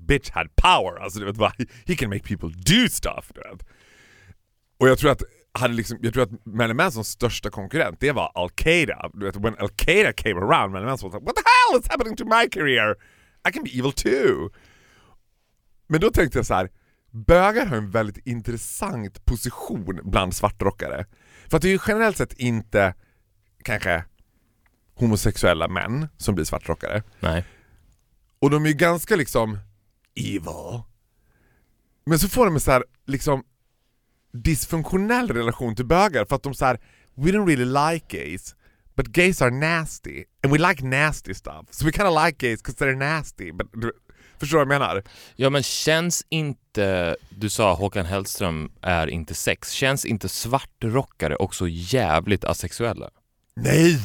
[0.07, 1.53] Bitch had power, alltså du vet bara,
[1.85, 3.31] he can make people do stuff.
[3.35, 3.67] Du vet.
[4.77, 5.23] Och jag tror att
[5.59, 9.09] hade liksom, jag tror att Marilyn Mansons största konkurrent, det var Al-Qaida.
[9.13, 12.15] Du vet, when Al-Qaida came around, Marilyn Manson was like What the hell is happening
[12.15, 12.95] to my career?
[13.49, 14.49] I can be evil too.
[15.87, 16.69] Men då tänkte jag så här.
[17.15, 21.05] Bögar har en väldigt intressant position bland svartrockare.
[21.47, 22.93] För att det är ju generellt sett inte
[23.63, 24.03] kanske
[24.95, 27.03] homosexuella män som blir svartrockare.
[27.19, 27.45] Nej.
[28.39, 29.59] Och de är ju ganska liksom
[30.15, 30.81] evil.
[32.05, 33.43] Men så får de en så här liksom
[34.31, 36.79] dysfunktionell relation till bögar för att de så här
[37.15, 38.55] we don't really like gays
[38.95, 42.63] but gays are nasty and we like nasty stuff so we kind of like gays
[42.63, 43.67] because they're nasty but,
[44.45, 45.03] förstår du vad jag menar?
[45.35, 51.67] Ja men känns inte, du sa Håkan Hellström är inte sex, känns inte svartrockare också
[51.67, 53.09] jävligt asexuella?
[53.55, 53.99] Nej!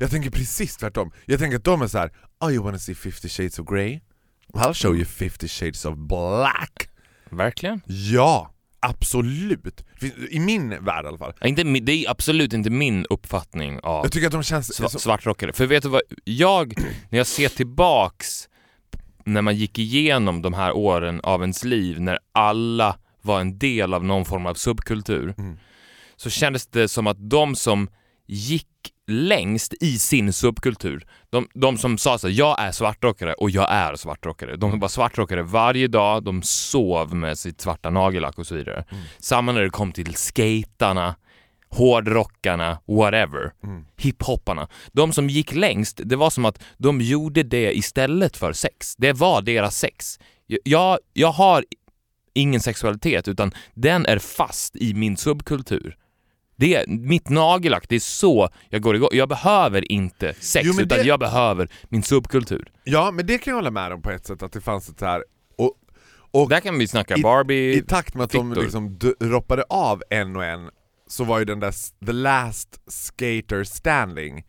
[0.00, 1.12] Jag tänker precis tvärtom.
[1.26, 4.00] Jag tänker att de är så här: oh you wanna see 50 shades of grey?
[4.54, 6.88] I'll show you 50 shades of black.
[7.30, 7.80] Verkligen?
[7.86, 9.84] Ja, absolut.
[10.30, 11.32] I min värld i alla fall.
[11.44, 14.80] Inte, det är absolut inte min uppfattning av Jag tycker att de känns...
[14.80, 15.52] sva- svartrockare.
[15.52, 16.74] För vet du vad, jag,
[17.10, 18.48] när jag ser tillbaks
[19.32, 23.94] när man gick igenom de här åren av ens liv när alla var en del
[23.94, 25.56] av någon form av subkultur Mm.
[26.16, 27.88] så kändes det som att de som
[28.26, 28.66] gick
[29.06, 33.70] längst i sin subkultur, de, de som sa så här, jag är svartrockare och jag
[33.70, 34.56] är svartrockare.
[34.56, 38.84] De var svartrockare varje dag, de sov med sitt svarta nagellack och så vidare.
[39.18, 41.14] Samma när det kom till skaterna,
[41.70, 43.52] hårdrockarna, whatever.
[43.64, 43.84] Mm.
[43.96, 44.68] Hiphopparna.
[44.92, 48.96] De som gick längst, det var som att de gjorde det istället för sex.
[48.96, 50.18] Det var deras sex.
[50.64, 51.64] Jag, jag har
[52.34, 55.96] ingen sexualitet utan den är fast i min subkultur.
[56.56, 59.08] Det är mitt nagellack, det är så jag går igång.
[59.12, 62.72] Jag behöver inte sex Jo, utan det- jag behöver min subkultur.
[62.84, 64.98] Ja, men det kan jag hålla med om på ett sätt, att det fanns ett
[64.98, 65.24] så här...
[65.58, 65.74] Och,
[66.30, 67.72] och Där kan vi snacka I- Barbie.
[67.78, 68.62] i takt med att de fittor.
[68.62, 70.70] liksom droppade av en och en
[71.08, 71.74] så var ju den där
[72.06, 74.44] The Last Skater Standing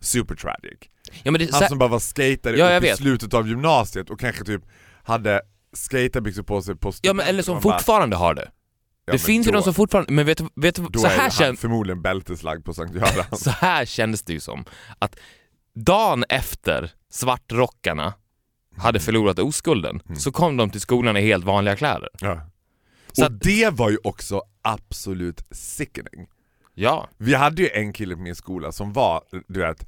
[0.00, 0.78] super tragic.
[1.22, 4.44] ja, det, Han som bara var skater Ja, upp i slutet av gymnasiet och kanske
[4.44, 4.62] typ
[5.04, 8.50] hade skaterbyxor på sig på ja, men, eller som Man bara, fortfarande har det.
[9.04, 11.06] ja, det finns ju då- de som fortfarande, men vet du, vet du Då så
[11.06, 13.24] är här, han kän, förmodligen bälteslagd på Sankt Göran.
[13.38, 14.64] så här kändes det ju som
[14.98, 15.16] att
[15.74, 18.14] dagen efter svartrockarna
[18.76, 22.08] hade förlorat oskulden så kom de till skolan i helt vanliga kläder.
[22.20, 22.40] ja.
[23.12, 26.26] Så och att, det var ju också absolut sickening.
[26.74, 27.08] ja.
[27.18, 29.86] Vi hade ju en kille på min skola som var, du vet,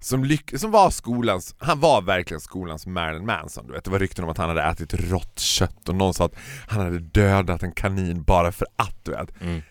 [0.00, 3.84] som, lyck- som var skolans, han var verkligen skolans Marilyn Manson du vet.
[3.84, 6.34] Det var rykten om att han hade ätit rått kött och någon sa att
[6.68, 9.40] han hade dödat en kanin bara för att du vet.
[9.40, 9.62] Mm.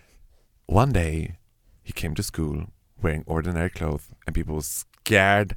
[0.65, 1.39] One day
[1.83, 2.67] he came to school
[3.01, 5.55] wearing ordinary clothes and people were scared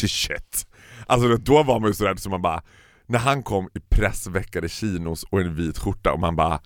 [0.00, 0.66] to shit.
[1.06, 2.62] Alltså då var man ju så rädd så man bara,
[3.06, 6.60] när han kom i pressveckade chinos och en vit skjorta och man bara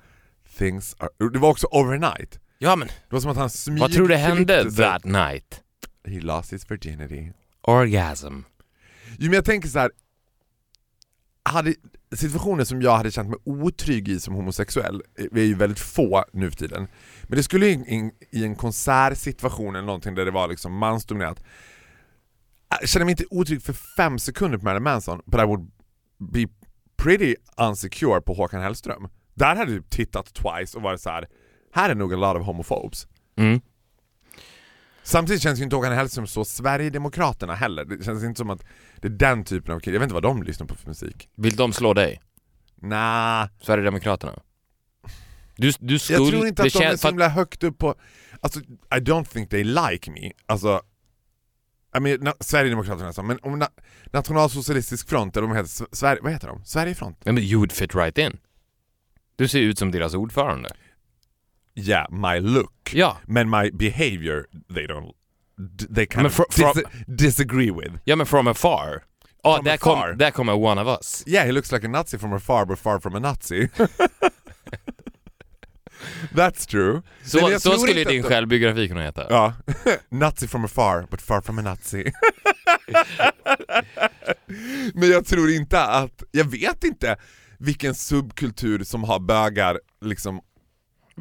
[0.59, 1.31] Things are...
[1.33, 2.41] Det var också overnight.
[2.59, 5.63] Ja men, Det var som att han smyg vad tror du hände that night?
[6.05, 7.33] He lost his virginity.
[7.63, 8.41] Orgasm.
[9.19, 9.91] Jo men jag tänker så här.
[11.43, 11.75] Hade,
[12.17, 16.51] situationer som jag hade känt mig otrygg i som homosexuell är ju väldigt få nu
[16.51, 16.87] för tiden.
[17.23, 21.45] Men det skulle ju in, i en konsertsituation eller någonting där det var liksom mansdominerat.
[22.81, 25.71] Jag känner mig inte otrygg för fem sekunder på Marilyn Manson, but I would
[26.19, 26.47] be
[26.97, 29.09] pretty unsecure på Håkan Hellström.
[29.39, 31.29] Där hade jag tittat twice och varit så här.
[31.73, 33.07] här är nog a lot of homophobes.
[33.37, 33.61] Mm.
[35.03, 37.85] Samtidigt känns ju inte Håkan Hellström så Sverigedemokraterna heller.
[37.85, 38.65] Det känns inte som att
[38.97, 39.95] det är den typen av killar.
[39.95, 41.29] Jag vet inte vad de lyssnar på för musik.
[41.37, 42.21] Vill de slå dig?
[42.83, 44.43] Nah, Sverigedemokraterna?
[45.57, 46.31] Du, du jag skulle...
[46.31, 47.95] tror inte att de är så himla högt upp på...
[48.41, 50.33] Alltså, I don't think they like me.
[50.47, 50.81] Alltså,
[51.97, 53.69] I mean, na, Sverigedemokraterna så, men om na,
[54.13, 56.65] Nationalsocialistisk front, eller de heter, S- Sverige, vad heter de?
[56.65, 57.19] Sverigefront?
[57.25, 58.39] Ja, men you would fit right in.
[59.39, 60.69] Du ser ut som deras ordförande.
[61.75, 62.91] Yeah, my look.
[62.95, 63.17] Ja.
[63.27, 65.13] Men my behavior, they don't...
[65.95, 66.85] They kind Men of fr- from- dis-
[67.17, 67.93] disagree with.
[68.05, 69.03] Ja men from afar.
[69.43, 71.25] Ja, From där, kom, där kommer one of us.
[71.27, 73.69] Yeah, he looks like a Nazi from afar but far from a Nazi.
[76.35, 77.03] That's true.
[77.25, 79.27] Så, så skulle din att självbiografi kunna heta.
[79.31, 79.55] Ja,
[80.09, 82.05] Nazi from afar but far from a Nazi.
[84.95, 87.17] Men jag tror inte att, jag vet inte
[87.59, 90.41] vilken subkultur som har bögar liksom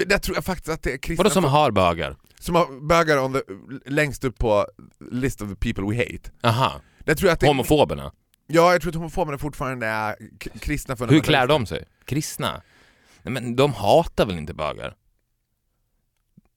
[0.10, 2.16] jag tror jag faktiskt att det är kristna Vadå som har bögar?
[2.40, 3.40] som har bögar on the,
[3.86, 4.68] längst upp på
[5.12, 6.32] list of the people we hate.
[6.44, 6.82] Aha.
[7.06, 8.12] Jag tror att det, Homofoberna?
[8.48, 10.16] ja, jag tror att homofoberna fortfarande är
[10.60, 11.86] kristna Hur klär de sig?
[12.06, 12.62] Kristna?
[13.22, 14.96] Nej, men de hatar väl inte bögar?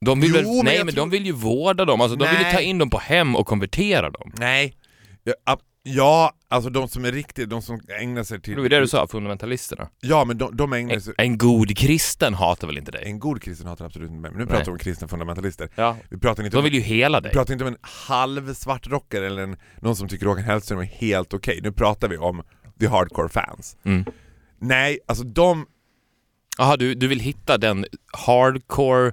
[0.01, 2.17] De vill Jo, väl, men nej jag men tror- de vill ju vårda dem, alltså
[2.17, 4.33] de vill ju ta in dem på hem och konvertera dem.
[4.37, 4.77] Nej.
[5.25, 8.55] Ja, ab- Ja, alltså de som är riktigt, de som ägnar sig till...
[8.57, 9.89] Det var det du sa, fundamentalisterna.
[10.01, 11.15] Ja, men de, de ägnar En, sig...
[11.19, 13.03] en god kristen hatar väl inte dig?
[13.07, 14.51] En god kristen hatar absolut inte mig, men nu Nej.
[14.51, 15.69] pratar vi om kristna fundamentalister.
[15.75, 15.97] Ja.
[16.11, 17.33] Vi pratar inte, De om, vill ju hela vi dig.
[17.33, 21.35] pratar inte om en halv svartrockare eller en, någon som tycker Håkan Hellström är helt
[21.35, 21.61] okej.
[21.63, 22.43] Nu pratar vi om
[22.81, 23.77] the hardcore fans.
[23.85, 24.05] Mm.
[24.59, 25.67] Nej, alltså de...
[26.59, 29.13] Jaha, du, du vill hitta den hardcore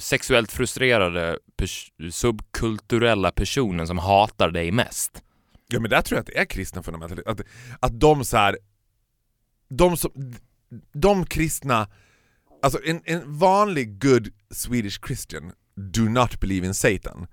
[0.00, 5.22] sexuellt frustrerade pers- subkulturella personen som hatar dig mest.
[5.72, 7.30] Ja men där tror jag att det är kristna fundamentalister.
[7.32, 7.40] Att,
[7.80, 8.58] att de så här,
[9.68, 10.34] De som...
[10.92, 11.88] De kristna...
[12.62, 17.26] Alltså en, en vanlig good Swedish Christian do not believe in Satan.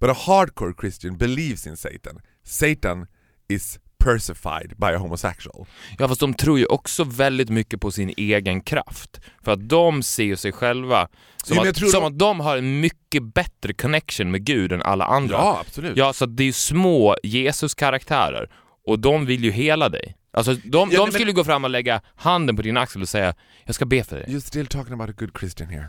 [0.00, 2.20] But a hardcore Christian believes in Satan.
[2.42, 3.06] Satan
[3.48, 5.66] is persified by a homosexual.
[5.98, 9.20] Ja, fast de tror ju också väldigt mycket på sin egen kraft.
[9.44, 11.08] För att de ser sig själva
[11.44, 14.82] som, jag att, som de- att de har en mycket bättre connection med Gud än
[14.82, 15.34] alla andra.
[15.36, 15.96] Ja, absolut.
[15.96, 18.50] Ja, så det är ju små Jesus-karaktärer.
[18.86, 20.16] Och de vill ju hela dig.
[20.32, 23.08] Alltså, de, Ja, de men- skulle gå fram och lägga handen på din axel och
[23.08, 24.26] säga Jag ska be för dig.
[24.28, 25.86] You're still talking about a good Christian here.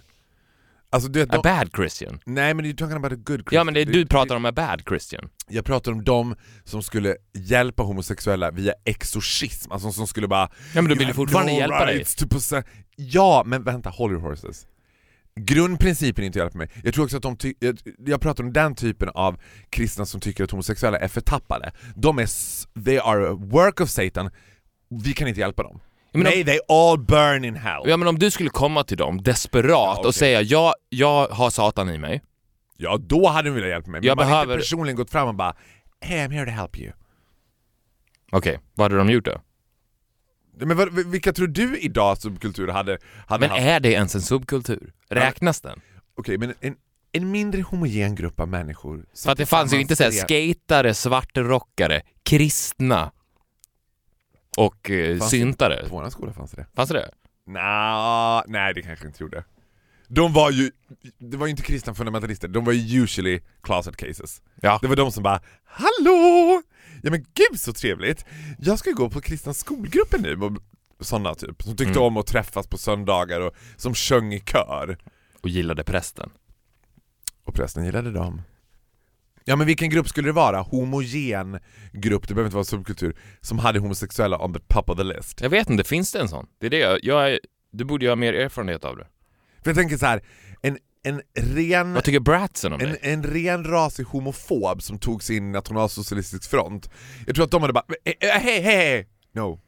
[0.89, 2.19] Alltså du vet, A de, bad Christian.
[2.26, 3.56] nej men you're talking about a good Christian.
[3.60, 5.30] Ja, men det, du pratar om a bad Christian.
[5.47, 10.82] Jag pratar om de som skulle hjälpa homosexuella via exorcism, alltså som skulle bara Ja,
[10.82, 11.95] men de "You vill ju fortfarande no hjälpa dig.
[11.95, 14.67] rights to possess-" Ja, men vänta, hold your horses.
[15.36, 16.69] Grundprincipen är inte hjälpa mig.
[16.84, 19.38] Jag tror också att de jag, jag pratar om den typen av
[19.69, 21.71] kristna som tycker att homosexuella är förtappade.
[21.95, 22.28] De är,
[22.86, 24.30] they are a work of Satan,
[25.04, 25.80] vi kan inte hjälpa dem.
[26.11, 27.81] Ja, men om- Nej, they all burn in hell.
[27.85, 30.07] Ja, men om du skulle komma till dem desperat Ja, okej.
[30.07, 32.21] och säga jag, jag har Satan i mig.
[32.77, 34.01] Ja, då hade de velat hjälpa mig.
[34.01, 35.55] Men Jag man behöver- inte personligen gått fram och bara
[36.01, 36.91] Hey, I'm here to help you.
[38.31, 39.41] Okej, vad hade de gjort då?
[40.59, 43.61] Men vad, vilka tror du idag subkultur hade, hade Men haft?
[43.61, 44.93] är det ens en subkultur?
[45.09, 45.81] Räknas den?
[46.17, 46.75] Okej, men en,
[47.11, 52.01] en mindre homogen grupp av människor För att det fanns ju inte såhär skatare, svartrockare,
[52.23, 53.11] kristna
[54.57, 55.83] och eh, Fanns syntare.
[55.89, 57.11] På vår skola fanns det Fanns det det?
[57.45, 59.43] Nå, nej det kanske inte gjorde.
[60.07, 60.71] De var ju,
[61.17, 64.41] det var ju inte kristna fundamentalister, de var ju usually closet cases.
[64.61, 64.79] Ja.
[64.81, 66.61] Det var de som bara Hallå!
[67.03, 68.25] Ja men gud så trevligt!
[68.59, 70.37] Jag ska ju gå på kristna skolgruppen nu,
[70.99, 72.03] och sådana typ, som tyckte Mm.
[72.03, 74.97] om att träffas på söndagar och som sjöng i kör.
[75.41, 76.29] Och gillade prästen.
[77.43, 78.41] Och prästen gillade dem.
[79.49, 80.62] Ja men vilken grupp skulle det vara?
[80.62, 81.60] Homogen
[81.93, 85.41] grupp, det behöver inte vara subkultur, som hade homosexuella on the top of the list.
[85.41, 86.47] Jag vet inte, finns det en sån?
[86.60, 87.39] Det är det jag, jag är
[87.71, 89.07] Du borde ju ha mer erfarenhet av det.
[89.63, 90.21] För jag tänker så här,
[90.62, 91.93] en, en ren...
[91.93, 92.95] Vad tycker Bratsen om En, det?
[93.12, 96.89] en renrasig homofob som tog sig in i Nationalsocialistisk front.
[97.25, 99.07] Jag tror att de hade bara hej, hej, hej!
[99.33, 99.60] No.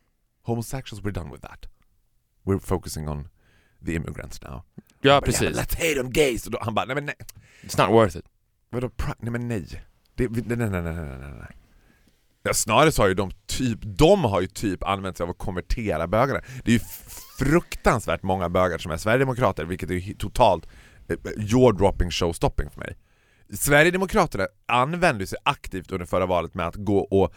[0.43, 1.65] Homosexuals, we're done with that.
[2.45, 3.27] We're focusing on
[3.85, 4.61] the immigrants now.
[5.01, 5.57] Ja, Bara, precis.
[5.57, 6.45] let's hate them gays!
[6.45, 7.15] Och då, han bara, nej men nej.
[7.63, 8.25] It's not worth it.
[8.69, 9.83] Vadå pri- Nej men nej.
[10.15, 11.55] Det, nej, nej, nej, nej, nej, nej.
[12.43, 15.37] Ja, snarare så har ju de typ, de har ju typ använt sig av att
[15.37, 16.41] konvertera bögarna.
[16.63, 16.79] Det är ju
[17.39, 20.67] fruktansvärt många bögar som är Sverigedemokrater, vilket är ju totalt
[21.09, 22.97] eh, jaw-dropping showstopping för mig.
[23.53, 27.33] Sverigedemokraterna använde sig aktivt under förra valet med att gå och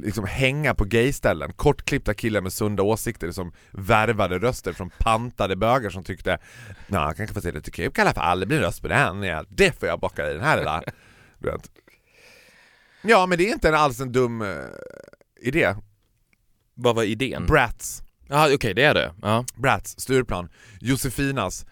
[0.00, 5.90] liksom hänga på gayställen, kortklippta killar med sunda åsikter som värvade röster från pantade bögar
[5.90, 6.38] som tyckte
[6.86, 8.88] Nå, jag kanske får se lite kul i alla fall, det blir en röst på
[8.88, 10.82] den, ja, det får jag bocka i den här lilla...
[13.02, 14.48] Ja men det är inte alls en dum eh,
[15.42, 15.74] idé.
[16.74, 17.46] Vad var idén?
[17.46, 19.14] Brats, Ja, okej, det är det.
[19.22, 19.44] Ja.
[19.56, 20.48] Brats, Stureplan,
[20.80, 21.66] Josefinas,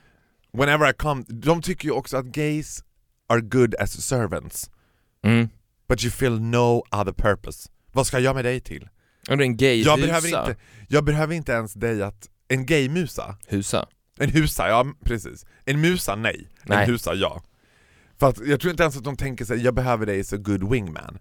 [0.53, 2.85] Whenever I come, de tycker ju också att gays
[3.29, 4.71] are good as servants,
[5.25, 5.49] Mm.
[5.89, 7.69] but you feel no other purpose.
[7.95, 8.89] Vad ska jag med dig till?
[9.29, 10.57] Är en gay Jag behöver, inte,
[10.89, 12.29] jag behöver inte ens dig att...
[12.49, 13.37] En gaymusa?
[13.49, 13.87] Husa?
[14.19, 15.47] En husa, ja precis.
[15.65, 16.49] En musa, nej.
[16.63, 16.85] Nej.
[16.85, 17.43] En husa, ja.
[18.19, 20.37] För att jag tror inte ens att de tänker sig jag behöver dig as a
[20.37, 21.19] good wingman.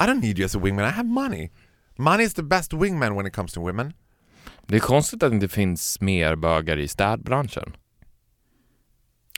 [0.00, 1.50] I don't need you as a wingman, I have money.
[1.96, 3.92] Money is the best wingman when it comes to women.
[4.66, 7.76] Det är konstigt att det inte finns mer bögar i städbranschen.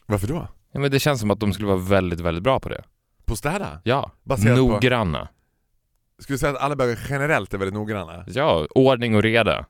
[0.07, 0.49] Varför då?
[0.73, 2.85] Ja, men det känns som att de skulle vara väldigt, väldigt bra på det.
[3.25, 3.81] På städa?
[3.85, 4.11] Ja.
[4.25, 5.29] Baserat på- Noggranna.
[6.23, 8.25] Skulle du säga att alla bögar generellt är väldigt noggranna?
[8.29, 9.67] Ja, ordning och reda.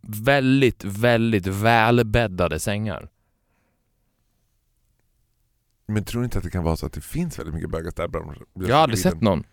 [0.00, 3.08] Väldigt, väldigt välbäddade sängar.
[5.88, 7.90] Men tror du inte att det kan vara så att det finns väldigt mycket bögar
[7.90, 8.46] städbranschen?
[8.54, 9.44] Jag har aldrig sett någon.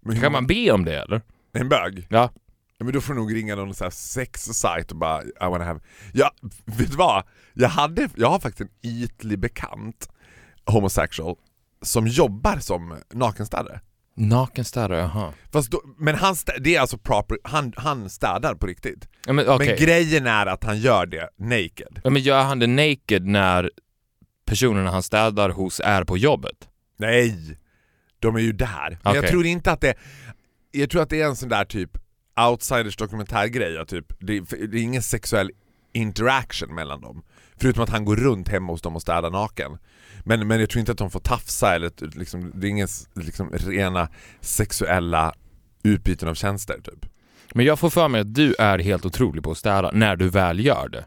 [0.00, 1.22] Men Kan man be om det eller?
[1.52, 2.06] En bög?
[2.10, 2.30] Ja.
[2.78, 5.64] Ja, men då får du nog ringa någon så här sex-site och bara I wanna
[5.64, 5.80] have...
[6.12, 6.30] Ja,
[6.64, 7.24] vet du vad?
[7.54, 10.08] Jag, hade, jag har faktiskt en ytlig bekant
[10.64, 11.36] homosexual
[11.82, 13.80] som jobbar som nakenstädare.
[14.16, 15.32] Nakenstädare, jaha.
[15.52, 19.08] Fast då, men han, stä- det är alltså proper, han, han städar på riktigt.
[19.26, 19.68] Ja, men okej.
[19.68, 22.00] Men grejen är att han gör det naked.
[22.04, 23.70] Ja, men gör han det naked när
[24.46, 26.68] personerna han städar hos är på jobbet?
[26.96, 27.58] Nej!
[28.18, 28.98] De är ju där.
[29.02, 29.94] Men jag tror inte att det...
[30.70, 31.90] Jag tror att det är en sån där typ
[32.50, 35.50] outsiders dokumentärgrej, typ, det, det är ingen sexuell
[35.92, 37.22] interaction mellan dem.
[37.56, 39.78] Förutom att han går runt hemma hos dem och städar naken.
[40.28, 43.50] Men, men jag tror inte att de får tafsa eller liksom, det är ingen liksom,
[43.50, 44.08] rena
[44.40, 45.34] sexuella
[45.82, 47.06] utbyten av tjänster typ.
[47.54, 50.28] Men jag får för mig att du är helt otrolig på att städa när du
[50.28, 51.04] väl gör det.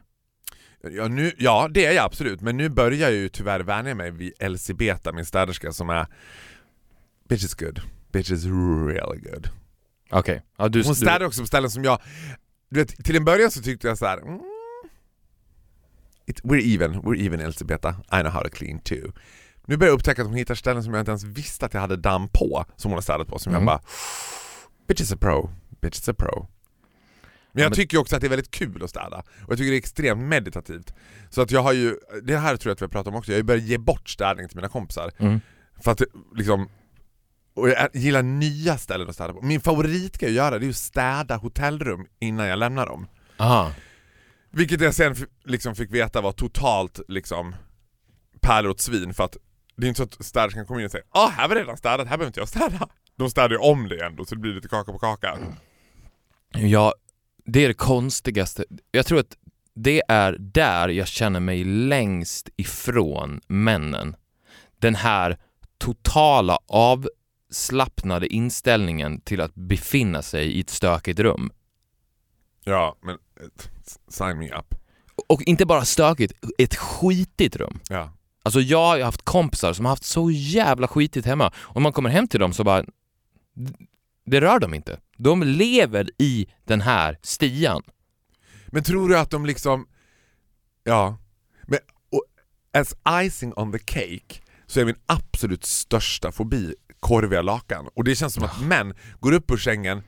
[0.90, 4.10] Ja, nu, ja det är jag absolut, men nu börjar jag ju tyvärr vänja mig
[4.10, 6.06] vid Elsie Beta, min städerska som är
[7.28, 7.80] Bitch is good,
[8.12, 9.48] bitch is really good.
[10.10, 10.42] Okej.
[10.58, 12.00] Ja, du, Hon städar också på ställen som jag...
[12.70, 14.18] Du vet, till en början så tyckte jag så här.
[14.18, 14.40] Mm,
[16.30, 17.88] it, we're even, we're even Elisabetta.
[18.12, 19.12] I know how to clean too.
[19.66, 21.80] Nu börjar jag upptäcka att hon hittar ställen som jag inte ens visste att jag
[21.80, 23.60] hade damm på, som hon har städat på, som Mm.
[23.60, 23.80] jag bara...
[24.88, 25.50] Bitch is a pro,
[25.82, 26.46] bitch is a pro.
[27.52, 29.76] Men jag tycker också att det är väldigt kul att städa, och jag tycker det
[29.76, 30.94] är extremt meditativt.
[31.30, 33.32] Så att jag har ju, det här tror jag att vi har pratat om också,
[33.32, 35.10] jag har börjat ge bort städning till mina kompisar.
[35.18, 35.40] Mm.
[35.80, 36.02] För att
[36.34, 36.68] liksom,
[37.54, 39.42] och jag gillar nya ställen att städa på.
[39.42, 43.06] Min favoritgrej att göra det är att städa hotellrum innan jag lämnar dem.
[43.38, 43.72] Aha.
[44.50, 47.54] Vilket jag sen liksom fick veta var totalt liksom
[48.40, 49.36] pärlor åt svin för att
[49.76, 51.76] det är inte så att städerskan kommer in och säger ah här var det redan
[51.76, 52.88] städat, här behöver inte jag städa.
[53.16, 55.38] De städar ju om det ändå så det blir lite kaka på kaka.
[56.52, 56.94] Ja,
[57.44, 58.64] det är det konstigaste.
[58.90, 59.36] Jag tror att
[59.74, 64.16] det är där jag känner mig längst ifrån männen.
[64.78, 65.38] Den här
[65.78, 71.50] totala avslappnade inställningen till att befinna sig i ett stökigt rum.
[72.64, 73.46] Ja men eh,
[74.08, 74.74] sign me up.
[75.28, 77.80] Och inte bara stökigt, ett skitigt rum.
[77.88, 78.12] Ja.
[78.42, 82.10] Alltså jag har haft kompisar som har haft så jävla skitigt hemma och man kommer
[82.10, 82.84] hem till dem så bara
[84.26, 85.00] det rör dem inte.
[85.16, 87.82] De lever i den här stian.
[88.66, 89.86] Men tror du att de liksom,
[90.84, 91.18] ja,
[91.62, 91.78] men
[92.10, 92.24] och,
[92.72, 97.88] as icing on the cake så är min absolut största fobi korviga lakan.
[97.94, 100.02] Och det känns som att män går upp ur sängen,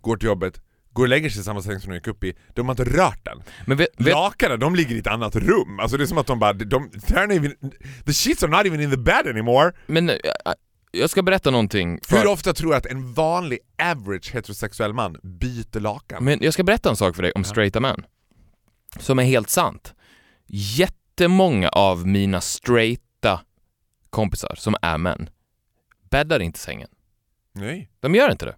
[0.00, 0.60] går till jobbet,
[0.98, 2.84] går och lägger sig i samma säng som de gick upp i, de har inte
[2.84, 3.42] rört den.
[3.66, 5.80] Men vet, vet, Lakanen, de ligger i ett annat rum.
[5.80, 7.54] Alltså det är som att de bara, de, even,
[8.04, 9.72] the sheets are not even in the bed anymore.
[9.86, 10.16] men äh,
[10.92, 12.00] jag ska berätta någonting.
[12.02, 16.24] För, Hur ofta tror jag att en vanlig average heterosexuell man byter lakan?
[16.24, 18.06] men jag ska berätta en sak för dig om straighta män.
[18.98, 19.94] Som är helt sant.
[20.46, 23.40] Jättemånga av mina straighta
[24.10, 25.30] kompisar som är män
[26.10, 26.88] bäddar inte sängen.
[27.52, 27.90] Nej.
[28.00, 28.56] De gör inte det.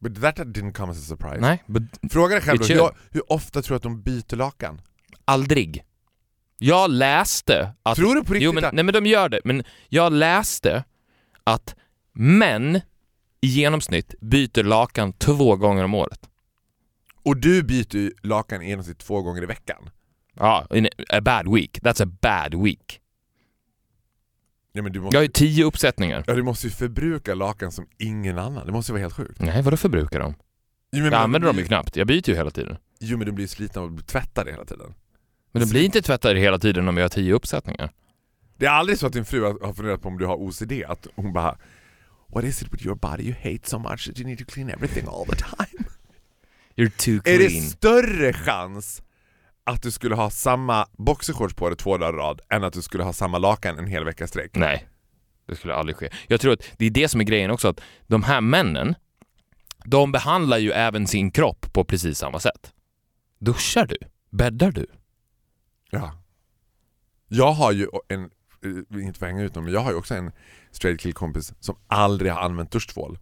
[0.00, 1.40] But that didn't come as a surprise.
[1.40, 1.82] Nej, but
[2.12, 4.80] Fråga dig själv då, hur, hur ofta tror du att de byter lakan?
[5.30, 5.84] aldrig.
[6.58, 7.96] Jag läste att...
[7.96, 10.84] Tror du på riktigt Jo, men, nej men de gör det, men jag läste
[11.44, 11.74] att
[12.12, 12.80] män
[13.40, 16.28] i genomsnitt byter lakan två gånger om året.
[17.22, 19.90] Och du byter lakan i genomsnitt två gånger i veckan.
[20.34, 21.78] Ja, in a bad week.
[21.82, 22.99] That's a bad week.
[24.72, 26.24] Ja, men du måste, Jag har ju tio uppsättningar.
[26.26, 28.66] ja, du måste ju förbruka lakan som ingen annan.
[28.66, 29.40] Det måste ju vara helt sjukt.
[29.40, 30.34] Nej, vadå förbrukar de?
[30.92, 31.96] Jo, men, Jag använder dem blir- ju knappt.
[31.96, 32.76] Jag byter ju hela tiden.
[33.00, 34.94] Jo men de blir ju slitna och tvättade hela tiden.
[35.52, 37.90] Men de blir inte tvättade hela tiden om jag har tio uppsättningar.
[38.56, 41.06] Det är aldrig så att din fru har funderat på om du har OCD, att
[41.16, 41.56] hon bara
[42.34, 44.70] What is it with your body you hate so much that you need to clean
[44.70, 45.84] everything all the time?
[46.76, 47.62] You're too Är det clean.
[47.62, 49.02] större chans
[49.70, 52.82] att du skulle ha samma boxershorts på dig två dagar i rad än att du
[52.82, 54.50] skulle ha samma lakan en hel vecka sträck?
[54.54, 54.88] Nej,
[55.46, 56.10] det skulle aldrig ske.
[56.28, 58.94] Jag tror att det är det som är grejen också, att de här männen,
[59.84, 62.72] de behandlar ju även sin kropp på precis samma sätt.
[63.38, 63.96] Duschar du?
[64.30, 64.86] Bäddar du?
[65.90, 66.12] Ja.
[67.28, 68.30] Jag har ju en,
[68.64, 70.32] eh, inte för att hänga ut någon, men jag har ju också en
[70.70, 73.18] straight kill-kompis som aldrig har använt duschtvål.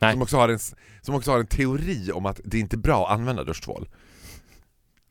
[0.00, 0.12] Nej.
[0.12, 0.58] Som också, har en,
[1.02, 3.88] som också har en teori om att det inte är bra att använda duschtvål.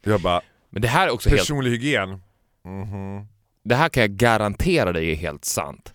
[0.03, 1.41] Jag bara, Men det här är också helt...
[1.41, 2.09] personlig hygien?
[2.65, 3.27] Mhm.
[3.63, 5.93] Det här kan jag garantera dig är helt sant.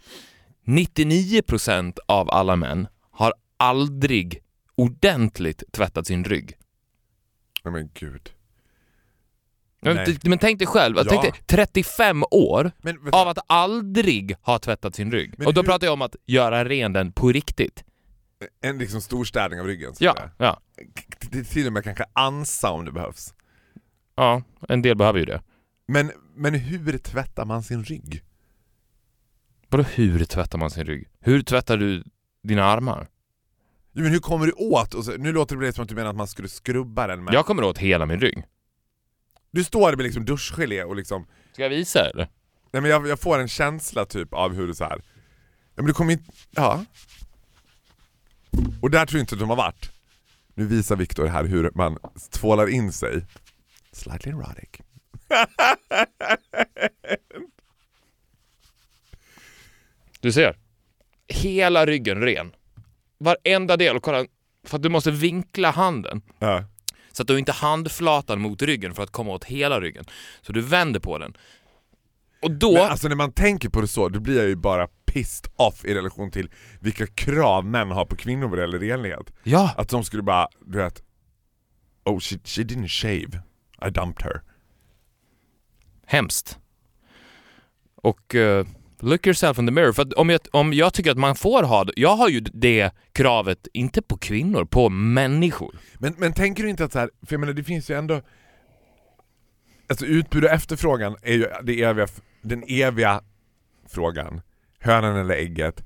[0.66, 4.42] 99% av alla män har aldrig
[4.74, 6.56] ordentligt tvättat sin rygg.
[7.64, 8.30] Nej men gud.
[9.80, 11.04] Men, men tänk dig själv, Ja.
[11.08, 15.35] tänk dig 35 år Men, vet av att aldrig ha tvättat sin rygg.
[15.38, 17.85] Men Och då hur- pratar jag om att göra ren den på riktigt.
[18.62, 19.94] en liksom storstädning av ryggen.
[19.94, 20.61] så Ja, ja.
[21.50, 23.35] Till och med kanske ansa om det behövs.
[24.22, 25.42] Ja, en del behöver ju det.
[25.87, 28.22] Men, men hur tvättar man sin rygg?
[29.68, 31.08] Vadå hur tvättar man sin rygg?
[31.20, 32.04] Hur tvättar du
[32.42, 33.08] dina armar?
[33.92, 34.94] Jo, men hur kommer du åt?
[34.94, 37.35] Och så, nu låter det som att du menar att man skulle skrubba den med...
[37.35, 38.44] Jag kommer åt hela min rygg.
[39.50, 41.26] Du står med liksom duschgelé och liksom...
[41.52, 42.28] Ska jag visa eller?
[42.72, 45.02] Nej men jag, jag får en känsla typ av hur du så här.
[45.74, 46.32] Ja men du kommer inte...
[46.50, 46.85] Ja.
[48.82, 49.90] Och där tror jag inte att de har varit.
[50.54, 51.98] Nu visar Viktor här hur man
[52.30, 53.26] tvålar in sig.
[53.92, 54.68] Slightly erotic.
[60.20, 60.59] Du ser.
[61.28, 62.52] Hela ryggen ren.
[63.18, 63.96] Varenda del.
[63.96, 64.26] Och kolla,
[64.66, 66.22] för att du måste vinkla handen.
[66.38, 66.64] Ja.
[67.12, 70.05] Så att du inte handflatan mot ryggen för att komma åt hela ryggen.
[70.42, 71.37] Så du vänder på den.
[72.42, 72.72] Och då...
[72.72, 75.85] Men alltså när man tänker på det så, då blir jag ju bara pissed off
[75.85, 76.50] i relation till
[76.81, 79.33] vilka krav män har på kvinnor vad det gäller renlighet.
[79.42, 81.02] ja, Att de skulle bara, du vet...
[82.05, 83.42] Oh she, she didn't shave.
[83.86, 84.42] I dumped her.
[86.06, 86.58] hemskt.
[87.94, 88.66] Och eh,
[89.00, 89.92] look yourself in the mirror.
[89.92, 92.90] För om jag, om jag tycker att man får ha det, jag har ju det
[93.12, 95.76] kravet, inte på kvinnor, på människor.
[95.98, 98.22] Men, men tänker du inte att så här, för jag menar det finns ju ändå
[99.88, 102.06] Alltså utbud och efterfrågan är ju det eviga,
[102.42, 103.20] den eviga
[103.88, 104.40] frågan
[104.80, 105.84] Hönan eller ägget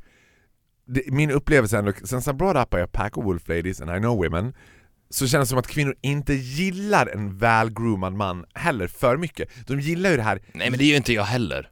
[0.85, 3.81] det, Min upplevelse är ändå, since I brought up by a pack of wolf ladies
[3.81, 4.55] and I know women
[5.11, 9.81] Så känns det som att kvinnor inte gillar en välgroomad man heller för mycket De
[9.81, 11.71] gillar ju det här Nej men det är ju inte jag heller.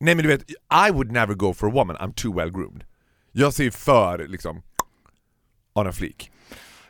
[0.00, 0.50] Nej men du vet,
[0.88, 2.84] I would never go for a woman, I'm too well groomed
[3.32, 4.62] Jag ser ju för liksom
[5.72, 6.30] On a fleek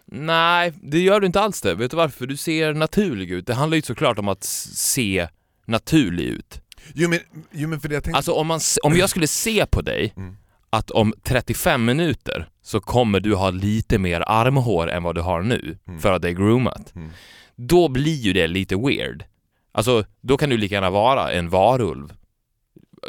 [0.07, 1.74] Nej, det gör du inte alls det.
[1.74, 2.27] Vet du varför?
[2.27, 3.46] Du ser naturlig ut.
[3.46, 5.29] Det handlar ju såklart om att se
[5.66, 6.61] naturlig ut.
[6.94, 7.18] Jo men,
[7.50, 10.12] jo, men för det jag tänkte Alltså om, man, om jag skulle se på dig
[10.16, 10.37] Mm.
[10.76, 15.42] Att om 35 minuter så kommer du ha lite mer armhår än vad du har
[15.42, 16.00] nu Mm.
[16.00, 16.94] för att det är groomat.
[16.94, 17.10] Mm.
[17.56, 19.24] Då blir ju det lite weird.
[19.72, 22.12] Alltså, då kan du lika gärna vara en varulv.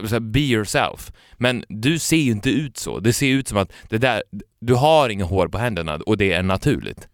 [0.06, 1.12] Så Be yourself.
[1.38, 3.00] Men du ser ju inte ut så.
[3.00, 4.24] Det ser ut som att det där,
[4.60, 7.08] du har inga hår på händerna och det är naturligt.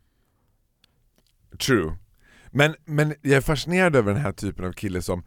[1.60, 1.96] True.
[2.52, 5.24] Men, men jag är fascinerad över den här typen av kille som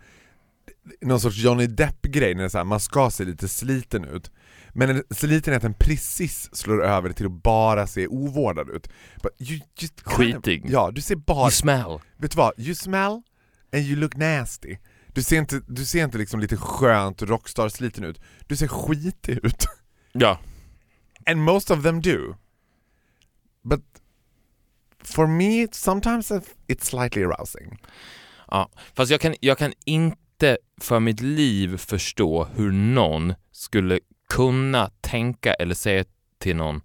[1.00, 4.30] någon sorts Johnny Depp-grej när så här, man ska se lite sliten ut.
[4.74, 8.88] Men en- slitenheten precis slår över till att bara se ovårdad ut.
[9.22, 10.64] But you just kind of- Skitig.
[10.70, 11.44] Ja, du ser bara...
[11.44, 11.98] You smell.
[12.16, 12.52] Vet du vad?
[12.58, 13.22] You smell
[13.72, 14.76] and you look nasty.
[15.12, 18.20] Du ser inte, du ser inte liksom lite skönt rockstar-sliten ut.
[18.46, 19.64] Du ser skitig ut.
[20.12, 20.40] Ja.
[21.26, 22.34] And most of them do.
[23.64, 23.80] But
[25.04, 26.30] for me, sometimes
[26.68, 27.78] it's slightly arousing.
[28.50, 34.90] Ja, fast jag kan, jag kan inte för mitt liv förstå hur någon skulle kunna
[35.00, 36.04] tänka eller säga
[36.38, 36.80] till någon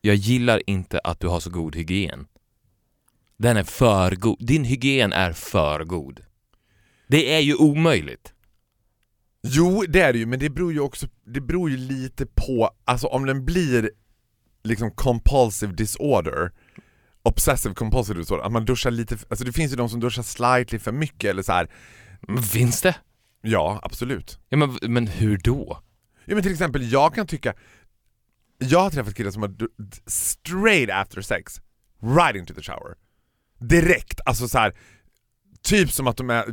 [0.00, 2.26] Jag gillar inte att du har så god hygien.
[3.36, 4.46] Den är för god.
[4.46, 6.20] Din hygien är för god.
[7.08, 8.32] Det är ju omöjligt.
[9.42, 12.70] Jo, det är det ju, men det beror ju också det beror ju lite på,
[12.84, 13.90] alltså om den blir
[14.62, 16.52] liksom compulsive disorder
[17.26, 20.78] Obsessive compulsive disorder, att man duschar lite, alltså det finns ju de som duschar slightly
[20.78, 21.70] för mycket eller så här.
[22.20, 22.94] Men finns det?
[23.42, 24.38] Ja, absolut.
[24.48, 25.82] Ja, men, men hur då?
[26.24, 27.54] Ja men till exempel, jag kan tycka
[28.58, 29.54] Jag har träffat killar som har
[30.06, 31.60] straight after sex,
[32.00, 32.94] right into the shower
[33.60, 34.74] Direkt, alltså så här.
[35.62, 36.44] Typ som att de är...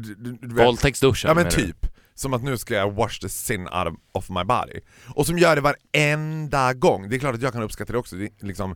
[0.55, 1.27] Våldtäktsduschen?
[1.27, 1.51] Ja men du?
[1.51, 1.87] typ.
[2.13, 4.79] Som att nu ska jag wash the sin out of, my body.
[5.15, 7.09] Och som gör det varenda gång.
[7.09, 8.15] Det är klart att jag kan uppskatta det också.
[8.15, 8.75] Det liksom,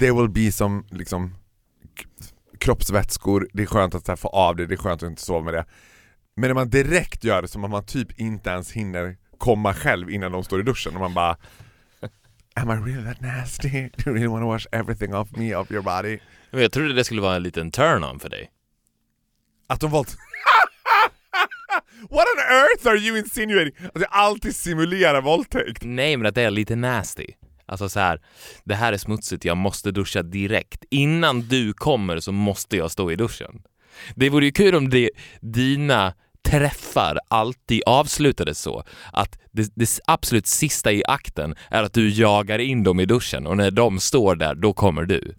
[0.00, 1.34] there will be som liksom
[2.58, 5.22] kroppsvätskor, det är skönt att så här, få av det, det är skönt att inte
[5.22, 5.64] sova med det.
[6.36, 10.10] Men när man direkt gör det som att man typ inte ens hinner komma själv
[10.10, 11.36] innan de står i duschen och man bara
[12.54, 13.68] Am I really that nasty?
[13.96, 16.18] Do you really want to wash everything off me, off your body?
[16.50, 18.50] Men Jag trodde det skulle vara en liten turn-on för dig.
[19.66, 20.08] Att de valt...
[22.10, 23.74] What on earth are you insinuating?
[23.94, 25.82] Att jag alltid simulerar våldtäkt?
[25.84, 27.26] Nej, men att det är lite nasty.
[27.66, 28.20] Alltså så här,
[28.64, 30.84] det här är smutsigt, jag måste duscha direkt.
[30.90, 33.62] Innan du kommer så måste jag stå i duschen.
[34.14, 36.14] Det vore ju kul om det, dina
[36.44, 42.58] träffar alltid avslutades så att det, det absolut sista i akten är att du jagar
[42.58, 45.34] in dem i duschen och när de står där, då kommer du.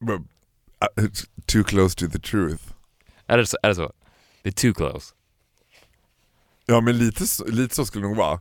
[0.00, 0.20] But,
[1.00, 1.08] uh,
[1.46, 2.64] too close to the truth.
[3.26, 3.56] Är det så?
[3.62, 3.92] Är det så?
[4.42, 5.14] Det är too close.
[6.66, 8.40] Ja men lite, lite så skulle det nog vara.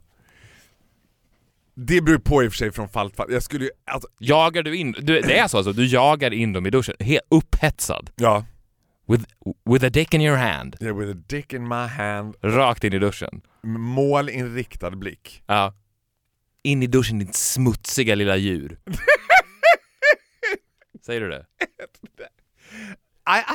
[1.73, 3.31] Det beror på i och för sig från fall till fall.
[3.33, 6.53] Jag skulle ju, alltså, Jagar du in, du, det är så alltså, du jagar in
[6.53, 8.09] dem i duschen, helt upphetsad.
[8.15, 8.45] ja.
[9.11, 9.25] With,
[9.65, 10.75] with a dick in your hand.
[10.81, 13.41] Yeah, with a dick in my hand, Rakt in i duschen.
[13.63, 15.43] målinriktad blick.
[15.47, 15.73] Ja.
[16.63, 18.79] In i duschen ditt smutsiga lilla djur.
[21.05, 21.45] Säger du det?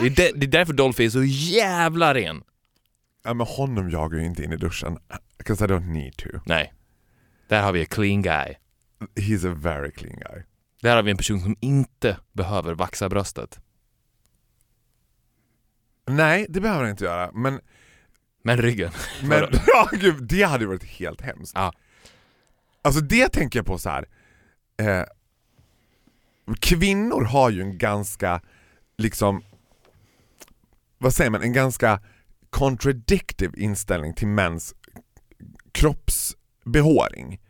[0.03, 2.43] I, Det är, de, det är därför Dolphy är så jävla ren.
[3.25, 4.99] Ja men honom jagar jag ju inte in i duschen.
[5.45, 6.29] 'Cause I don't need to.
[6.47, 6.73] Nej.
[7.49, 8.55] Där har vi en clean guy.
[9.15, 10.43] He's a very clean guy.
[10.83, 13.61] Där har vi en person som inte behöver vaxa bröstet.
[16.07, 17.31] Nej, det behöver han inte göra.
[17.35, 17.61] Men,
[18.43, 18.91] Men ryggen.
[19.23, 21.53] men ja, gud, det hade varit helt hemskt.
[21.55, 21.73] Ja.
[22.83, 24.07] Alltså det tänker jag på så här.
[24.79, 25.05] Eh,
[26.61, 28.41] kvinnor har ju en ganska,
[28.99, 29.43] liksom,
[30.99, 32.01] vad säger man, en ganska
[32.51, 34.75] contradictive inställning till mäns
[35.73, 37.41] kroppsbehåring.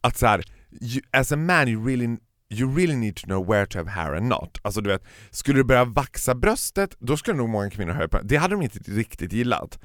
[0.00, 0.42] Att så här,
[0.80, 2.16] you, as a man you really,
[2.52, 4.58] you really need to know where to have hair and not.
[4.62, 8.20] Alltså du vet, skulle du börja vaxa bröstet, då skulle nog många kvinnor höja på
[8.22, 8.36] det.
[8.36, 9.78] hade de inte riktigt gillat.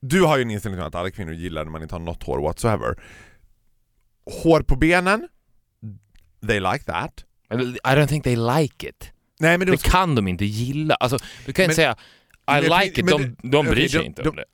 [0.00, 2.38] Du har ju en inställning att alla kvinnor gillar när man inte har något hår
[2.42, 2.94] whatsoever.
[4.42, 5.28] Hår på benen,
[6.46, 7.24] they like that.
[7.50, 7.54] I
[7.96, 9.12] don't think they like it.
[9.40, 10.94] Nej men de, Det kan de inte gilla.
[10.94, 11.96] Alltså, du kan inte Men- säga
[12.58, 14.44] I men- like it, men- de, de bryr okej, sig de- inte de- om det.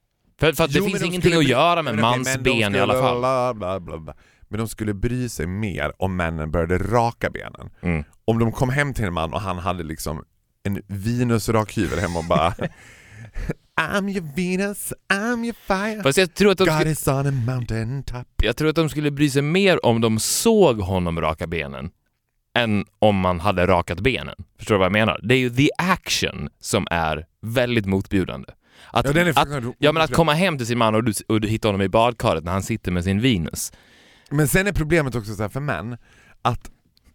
[0.40, 2.74] För, för det Jo, men finns de ingenting skulle att göra med mans de ben
[2.74, 3.18] i alla fall.
[3.18, 4.14] bla, bla, bla, bla.
[4.49, 7.70] Men de skulle bry sig mer om männen började raka benen.
[7.82, 8.05] Mm.
[8.24, 10.24] Om de kom hem till en man och han hade liksom
[10.62, 12.55] en Venus-rakhyvel hemma och bara
[13.80, 17.26] I'm your Venus, I'm your fire Fast jag tror, att de God skulle, is on
[17.26, 21.20] a mountain top jag tror att de skulle bry sig mer om de såg honom
[21.20, 21.90] raka benen
[22.55, 24.34] än om man hade rakat benen.
[24.59, 25.20] Förstår du vad jag menar?
[25.22, 28.49] Det är ju the action som är väldigt motbjudande.
[28.90, 31.49] Att, Ja, att, ja men att komma hem till sin man och du, och du
[31.49, 33.72] hittar honom i badkaret när han sitter med sin Venus.
[34.30, 35.96] Men sen är problemet också så här för män
[36.42, 36.70] att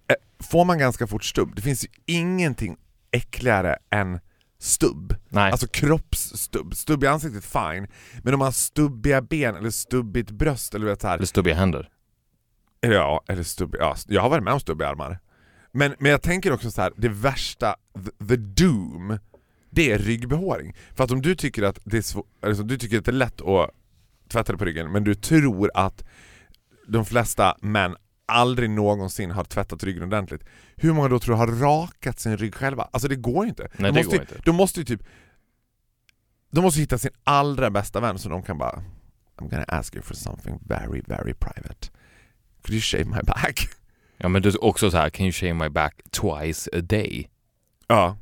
[0.09, 2.77] eh, får man ganska fort stubb, det finns ju ingenting
[3.11, 4.19] äckligare än
[4.59, 5.15] stubb.
[5.29, 5.51] Nej.
[5.51, 6.75] Alltså kroppsstubb.
[6.75, 7.87] Stubb i ansiktet fine,
[8.23, 11.55] men om man har stubbiga ben eller stubbigt bröst eller vet så här, Eller stubbiga
[11.55, 11.89] händer.
[12.81, 15.19] eller ja, eller stubb, ja, jag har varit med om stubbiga armar.
[15.71, 17.75] Men, men jag tänker också så här, det värsta,
[18.19, 19.19] the, the doom,
[19.69, 20.75] det är ryggbehåring.
[20.95, 23.13] För att om du tycker att det är, svå- alltså, du tycker att det är
[23.13, 23.69] lätt att
[24.29, 26.03] tvätta dig på ryggen, men du tror att
[26.87, 30.43] de flesta män aldrig någonsin har tvättat ryggen ordentligt.
[30.75, 32.89] Hur många då tror du har rakat sin rygg själva?
[32.91, 33.67] Alltså det går ju inte.
[33.77, 34.35] Nej, de det måste, inte.
[34.45, 35.01] De måste ju typ
[36.51, 38.83] De måste hitta sin allra bästa vän så de kan bara
[39.37, 41.89] I'm gonna ask you for something very very private.
[42.61, 43.69] Could you shave my back?
[44.17, 47.29] Ja men du är också så här, can you shave my back twice a day?
[47.87, 48.17] Ja.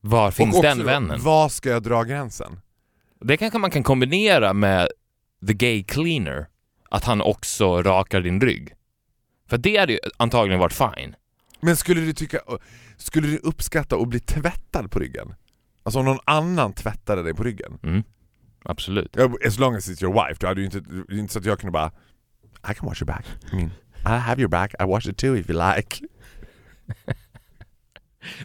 [0.00, 1.22] Var finns Och den vännen?
[1.22, 2.60] Var ska jag dra gränsen?
[3.20, 4.88] Det kanske man kan kombinera med
[5.46, 6.46] the gay cleaner,
[6.90, 8.74] att han också rakar din rygg.
[9.48, 11.14] För det hade ju antagligen varit fine.
[11.60, 12.40] Men skulle du tycka,
[12.96, 15.34] skulle du uppskatta att bli tvättad på ryggen?
[15.82, 17.78] Alltså om någon annan tvättade dig på ryggen?
[17.82, 18.02] Mm.
[18.64, 19.16] Absolut.
[19.46, 21.72] As long as it's your wife, du hade ju inte, inte så att jag kunde
[21.72, 21.92] bara
[22.70, 23.26] I can wash your back.
[23.52, 23.70] I mean,
[24.06, 26.00] I have your back, I wash it too if you like.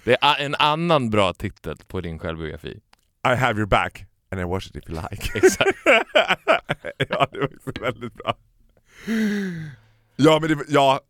[0.03, 2.79] Det är en annan bra titel på din självbiografi.
[3.27, 5.31] I have your back and I wash it if you like.
[5.37, 5.77] Exakt.
[7.09, 8.37] ja, det var väldigt bra.
[10.15, 11.01] Ja, men det, ja,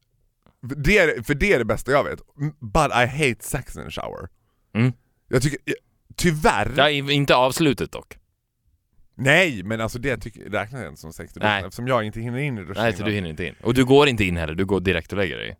[0.62, 2.20] det, är, för det är det bästa jag vet.
[2.60, 4.30] But I hate sex in the shower.
[4.74, 4.94] Mm.
[5.28, 5.60] Jag tycker,
[6.16, 8.18] tyvärr, Ja, inte avslutet dock.
[9.16, 11.64] nej men alltså det tycker, räknas inte som sex i duschen Nej.
[11.64, 13.56] eftersom jag inte hinner in i duschen Nej, så du hinner inte in.
[13.64, 15.58] Och du går inte in heller, du går direkt och lägger dig.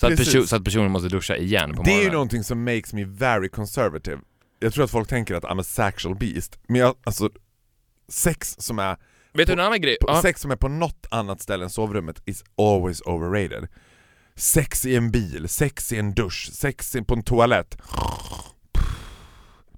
[0.00, 2.12] Så att, perso- så att personen måste duscha igen på Det är ju morgonen.
[2.12, 4.18] någonting som makes me very conservative.
[4.58, 7.30] Jag tror att folk tänker att I'm a sexual beast, men jag, alltså
[8.08, 8.96] sex som är
[9.32, 9.96] Vet du en annan grej?
[10.00, 10.22] på, Ja.
[10.22, 13.68] sex som är på något annat ställe än sovrummet is always overrated.
[14.34, 17.78] Sex i en bil, sex i en dusch, sex i- på en toalett.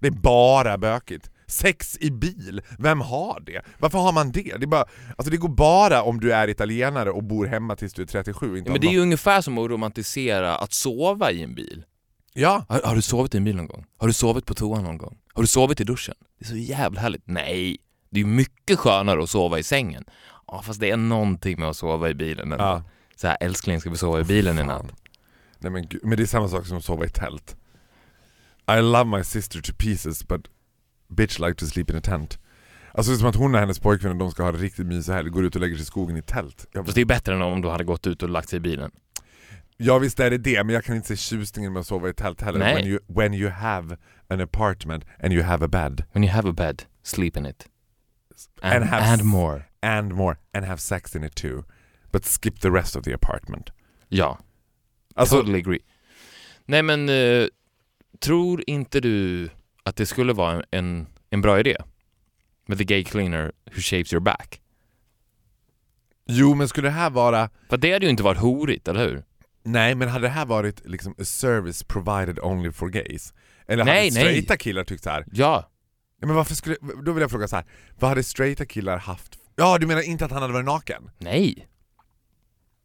[0.00, 1.30] Det är bara bökigt.
[1.46, 3.62] Sex i bil, vem har det?
[3.78, 4.56] Varför har man det?
[4.60, 4.84] Det, bara,
[5.16, 8.50] alltså det går bara om du är italienare och bor hemma tills du är 37
[8.50, 11.54] och inte Ja, men det är ju ungefär som att romantisera att sova i en
[11.54, 11.84] bil.
[12.32, 13.86] Ja, Har, har du sovit i en bil någon gång?
[13.98, 15.18] Har du sovit på toan någon gång?
[15.34, 16.14] Har du sovit i duschen?
[16.38, 17.22] Det är så jävla härligt.
[17.24, 17.76] Nej,
[18.10, 20.04] det är mycket skönare att sova i sängen.
[20.46, 22.52] Ja, fast det är någonting med att sova i bilen.
[22.52, 22.64] ändå.
[22.64, 22.82] ja.
[23.16, 24.86] Så här, älskling ska vi sova i bilen i natt?
[25.58, 27.56] Nej men, gud, men det är samma sak som att sova i tält.
[28.78, 30.40] I love my sister to pieces but
[31.08, 32.38] bitch like to sleep in a tent.
[32.92, 34.86] Alltså det är som att hon och hennes pojkvän och de ska ha det riktigt
[34.86, 36.66] mysigt här, går ut och lägger sig i skogen i tält.
[36.72, 38.60] Jag, Fast det är bättre än om du hade gått ut och lagt sig i
[38.60, 38.90] bilen.
[39.80, 42.12] Ja visst är det det, men jag kan inte se tjusningen med att sova i
[42.14, 42.58] tält heller.
[42.58, 42.74] Nej.
[42.74, 43.96] When you, when you have
[44.28, 47.66] an apartment and you have a bed When you have a bed, sleep in it.
[48.62, 49.62] And, And have and more.
[49.82, 51.64] and more and have sex in it too.
[52.12, 53.70] But skip the rest of the apartment.
[54.08, 54.38] Ja,
[55.14, 55.80] Alltså, totally agree.
[56.66, 57.46] Nej men, eh,
[58.20, 59.48] tror inte du
[59.82, 61.76] att det skulle vara en, en, en bra idé?
[62.66, 64.60] Med the gay cleaner who shapes your back.
[66.26, 69.24] jo men skulle det här vara För det hade ju inte varit horigt, eller hur?
[69.72, 73.34] Nej, men hade det här varit liksom a service provided only for gays?
[73.66, 74.10] Eller Nej, hade nej.
[74.10, 75.24] straighta killar tyckt så här?
[75.32, 75.70] Ja.
[76.20, 77.64] Men varför skulle, då vill jag fråga så här.
[77.98, 79.38] vad hade straighta killar haft?
[79.56, 81.10] Ja, du menar inte att han hade varit naken?
[81.18, 81.68] Nej.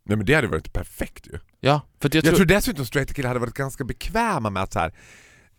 [0.06, 1.40] Nej men det hade varit perfekt ju.
[1.60, 2.36] Ja, för jag, Jag, tror...
[2.36, 4.94] tror dessutom straighta killar hade varit ganska bekväma med att så här.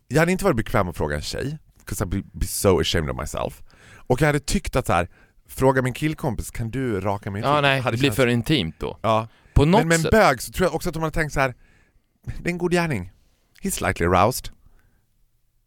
[0.09, 3.11] jag hade inte varit bekväm att fråga en tjej, 'cause I'd be, be so ashamed
[3.11, 3.62] of myself.
[4.07, 5.09] Och jag hade tyckt att så här.
[5.49, 8.99] fråga min killkompis, kan du raka mig Ja, nej, det blir känts- för intimt då.
[9.03, 11.33] Ja, På något men med en bög så tror jag också att de hade tänkt
[11.33, 11.55] så här.
[12.25, 13.11] det är en god gärning.
[13.63, 14.49] He's slightly aroused.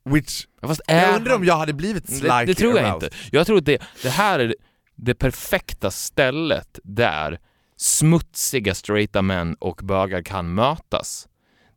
[0.05, 3.03] Which, Fast jag undrar om jag hade blivit slightly det, det tror jag aroused.
[3.03, 3.17] inte.
[3.31, 4.55] Jag tror att det, det här är
[4.95, 7.39] det perfekta stället där
[7.77, 11.27] smutsiga straighta män och bögar kan mötas.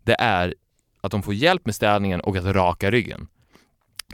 [0.05, 0.55] Det är
[1.01, 3.29] att de får hjälp med städningen och att raka ryggen.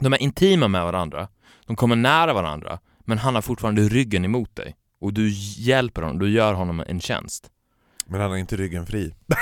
[0.01, 1.27] De är intima med varandra,
[1.65, 4.75] de kommer nära varandra, men han har fortfarande ryggen emot dig.
[4.99, 7.51] Och du hjälper honom, du gör honom en tjänst.
[8.09, 9.15] Men han har inte ryggen fri.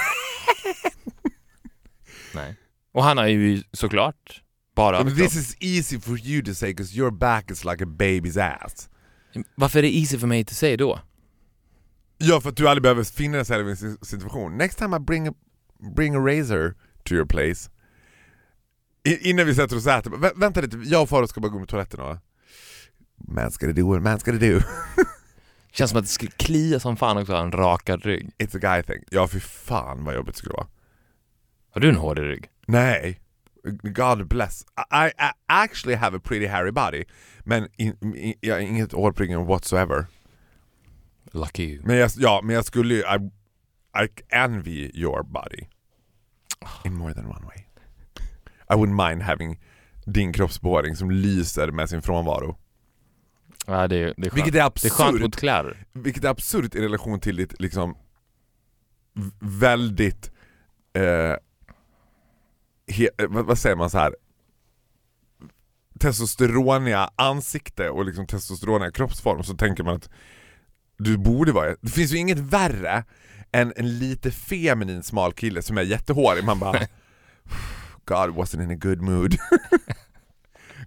[2.34, 2.56] Nej.
[2.92, 4.42] Och han har ju såklart
[4.76, 5.30] bara överkropp.
[5.30, 8.90] this is easy for you to say because your back is like a baby's ass.
[9.56, 11.00] Varför är det easy för mig att säga då?
[12.18, 14.58] Ja, för att du aldrig behöver finna dig själv i en si- situation.
[14.58, 15.34] Next time I bring a,
[15.96, 17.70] bring a razor to your place.
[19.04, 21.52] I, innan vi sätter oss och äter, vä vänta lite, jag och Farao ska bara
[21.52, 22.18] gå med toaletten och...
[23.28, 24.60] Man ska det do, man ska det do.
[25.76, 28.32] Känns som att det skulle klia som fan också att ha en rakad rygg.
[28.38, 29.04] It's a guy thing.
[29.12, 30.68] Ja fy fan vad jobbigt det skulle vara.
[31.72, 32.50] Har du en hård rygg?
[32.66, 33.20] Nej.
[33.84, 34.66] God bless.
[34.92, 37.04] I, I actually have a pretty hairy body.
[37.44, 40.06] Men in, in, jag har inget hår på ryggen whatsoever.
[41.32, 41.82] Lucky you.
[41.86, 43.00] Men jag, ja, men jag skulle ju...
[43.00, 43.30] I,
[44.04, 45.68] I envy your body.
[46.86, 47.66] In more than one way.
[48.70, 49.60] I wouldn't mind having
[50.06, 52.58] din kroppsbehåring som lyser med sin frånvaro.
[53.66, 54.34] Ja, det, är- det är skönt.
[54.38, 55.22] Vilket är det är skönt absurt.
[55.22, 55.86] mot kläder.
[55.94, 57.98] Vilket är absurt i relation till ditt liksom
[59.40, 60.32] väldigt...
[60.94, 61.36] Eh,
[62.88, 64.16] he, eh, vad, vad säger man så här
[66.00, 70.10] testosteroniga ansikte och liksom testosteroniga kroppsform så tänker man att
[70.98, 71.76] du borde vara...
[71.82, 73.04] Det finns ju inget värre
[73.52, 76.44] än en lite feminin smal kille som är jättehårig.
[76.44, 76.80] Man bara
[78.06, 79.36] God wasn't in a good mood.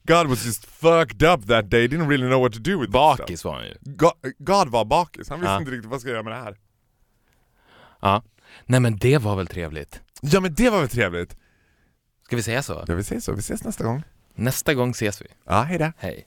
[0.09, 2.93] God was just fucked up that day, didn't really know what to do with.
[2.93, 3.75] Bakis var han ju.
[3.81, 5.59] God, God var bakis, han visste Ja.
[5.59, 6.57] inte riktigt vad ska jag göra med det här.
[8.01, 8.23] Ja.
[8.67, 10.01] Nej men det var väl trevligt.
[10.21, 11.37] Ja men det var väl trevligt.
[12.25, 12.85] Ska vi säga så?
[12.87, 14.03] Ja vi ses så, vi ses nästa gång.
[14.35, 15.27] Nästa gång ses vi.
[15.45, 15.93] Ja, hejdå.
[15.99, 16.27] Hej.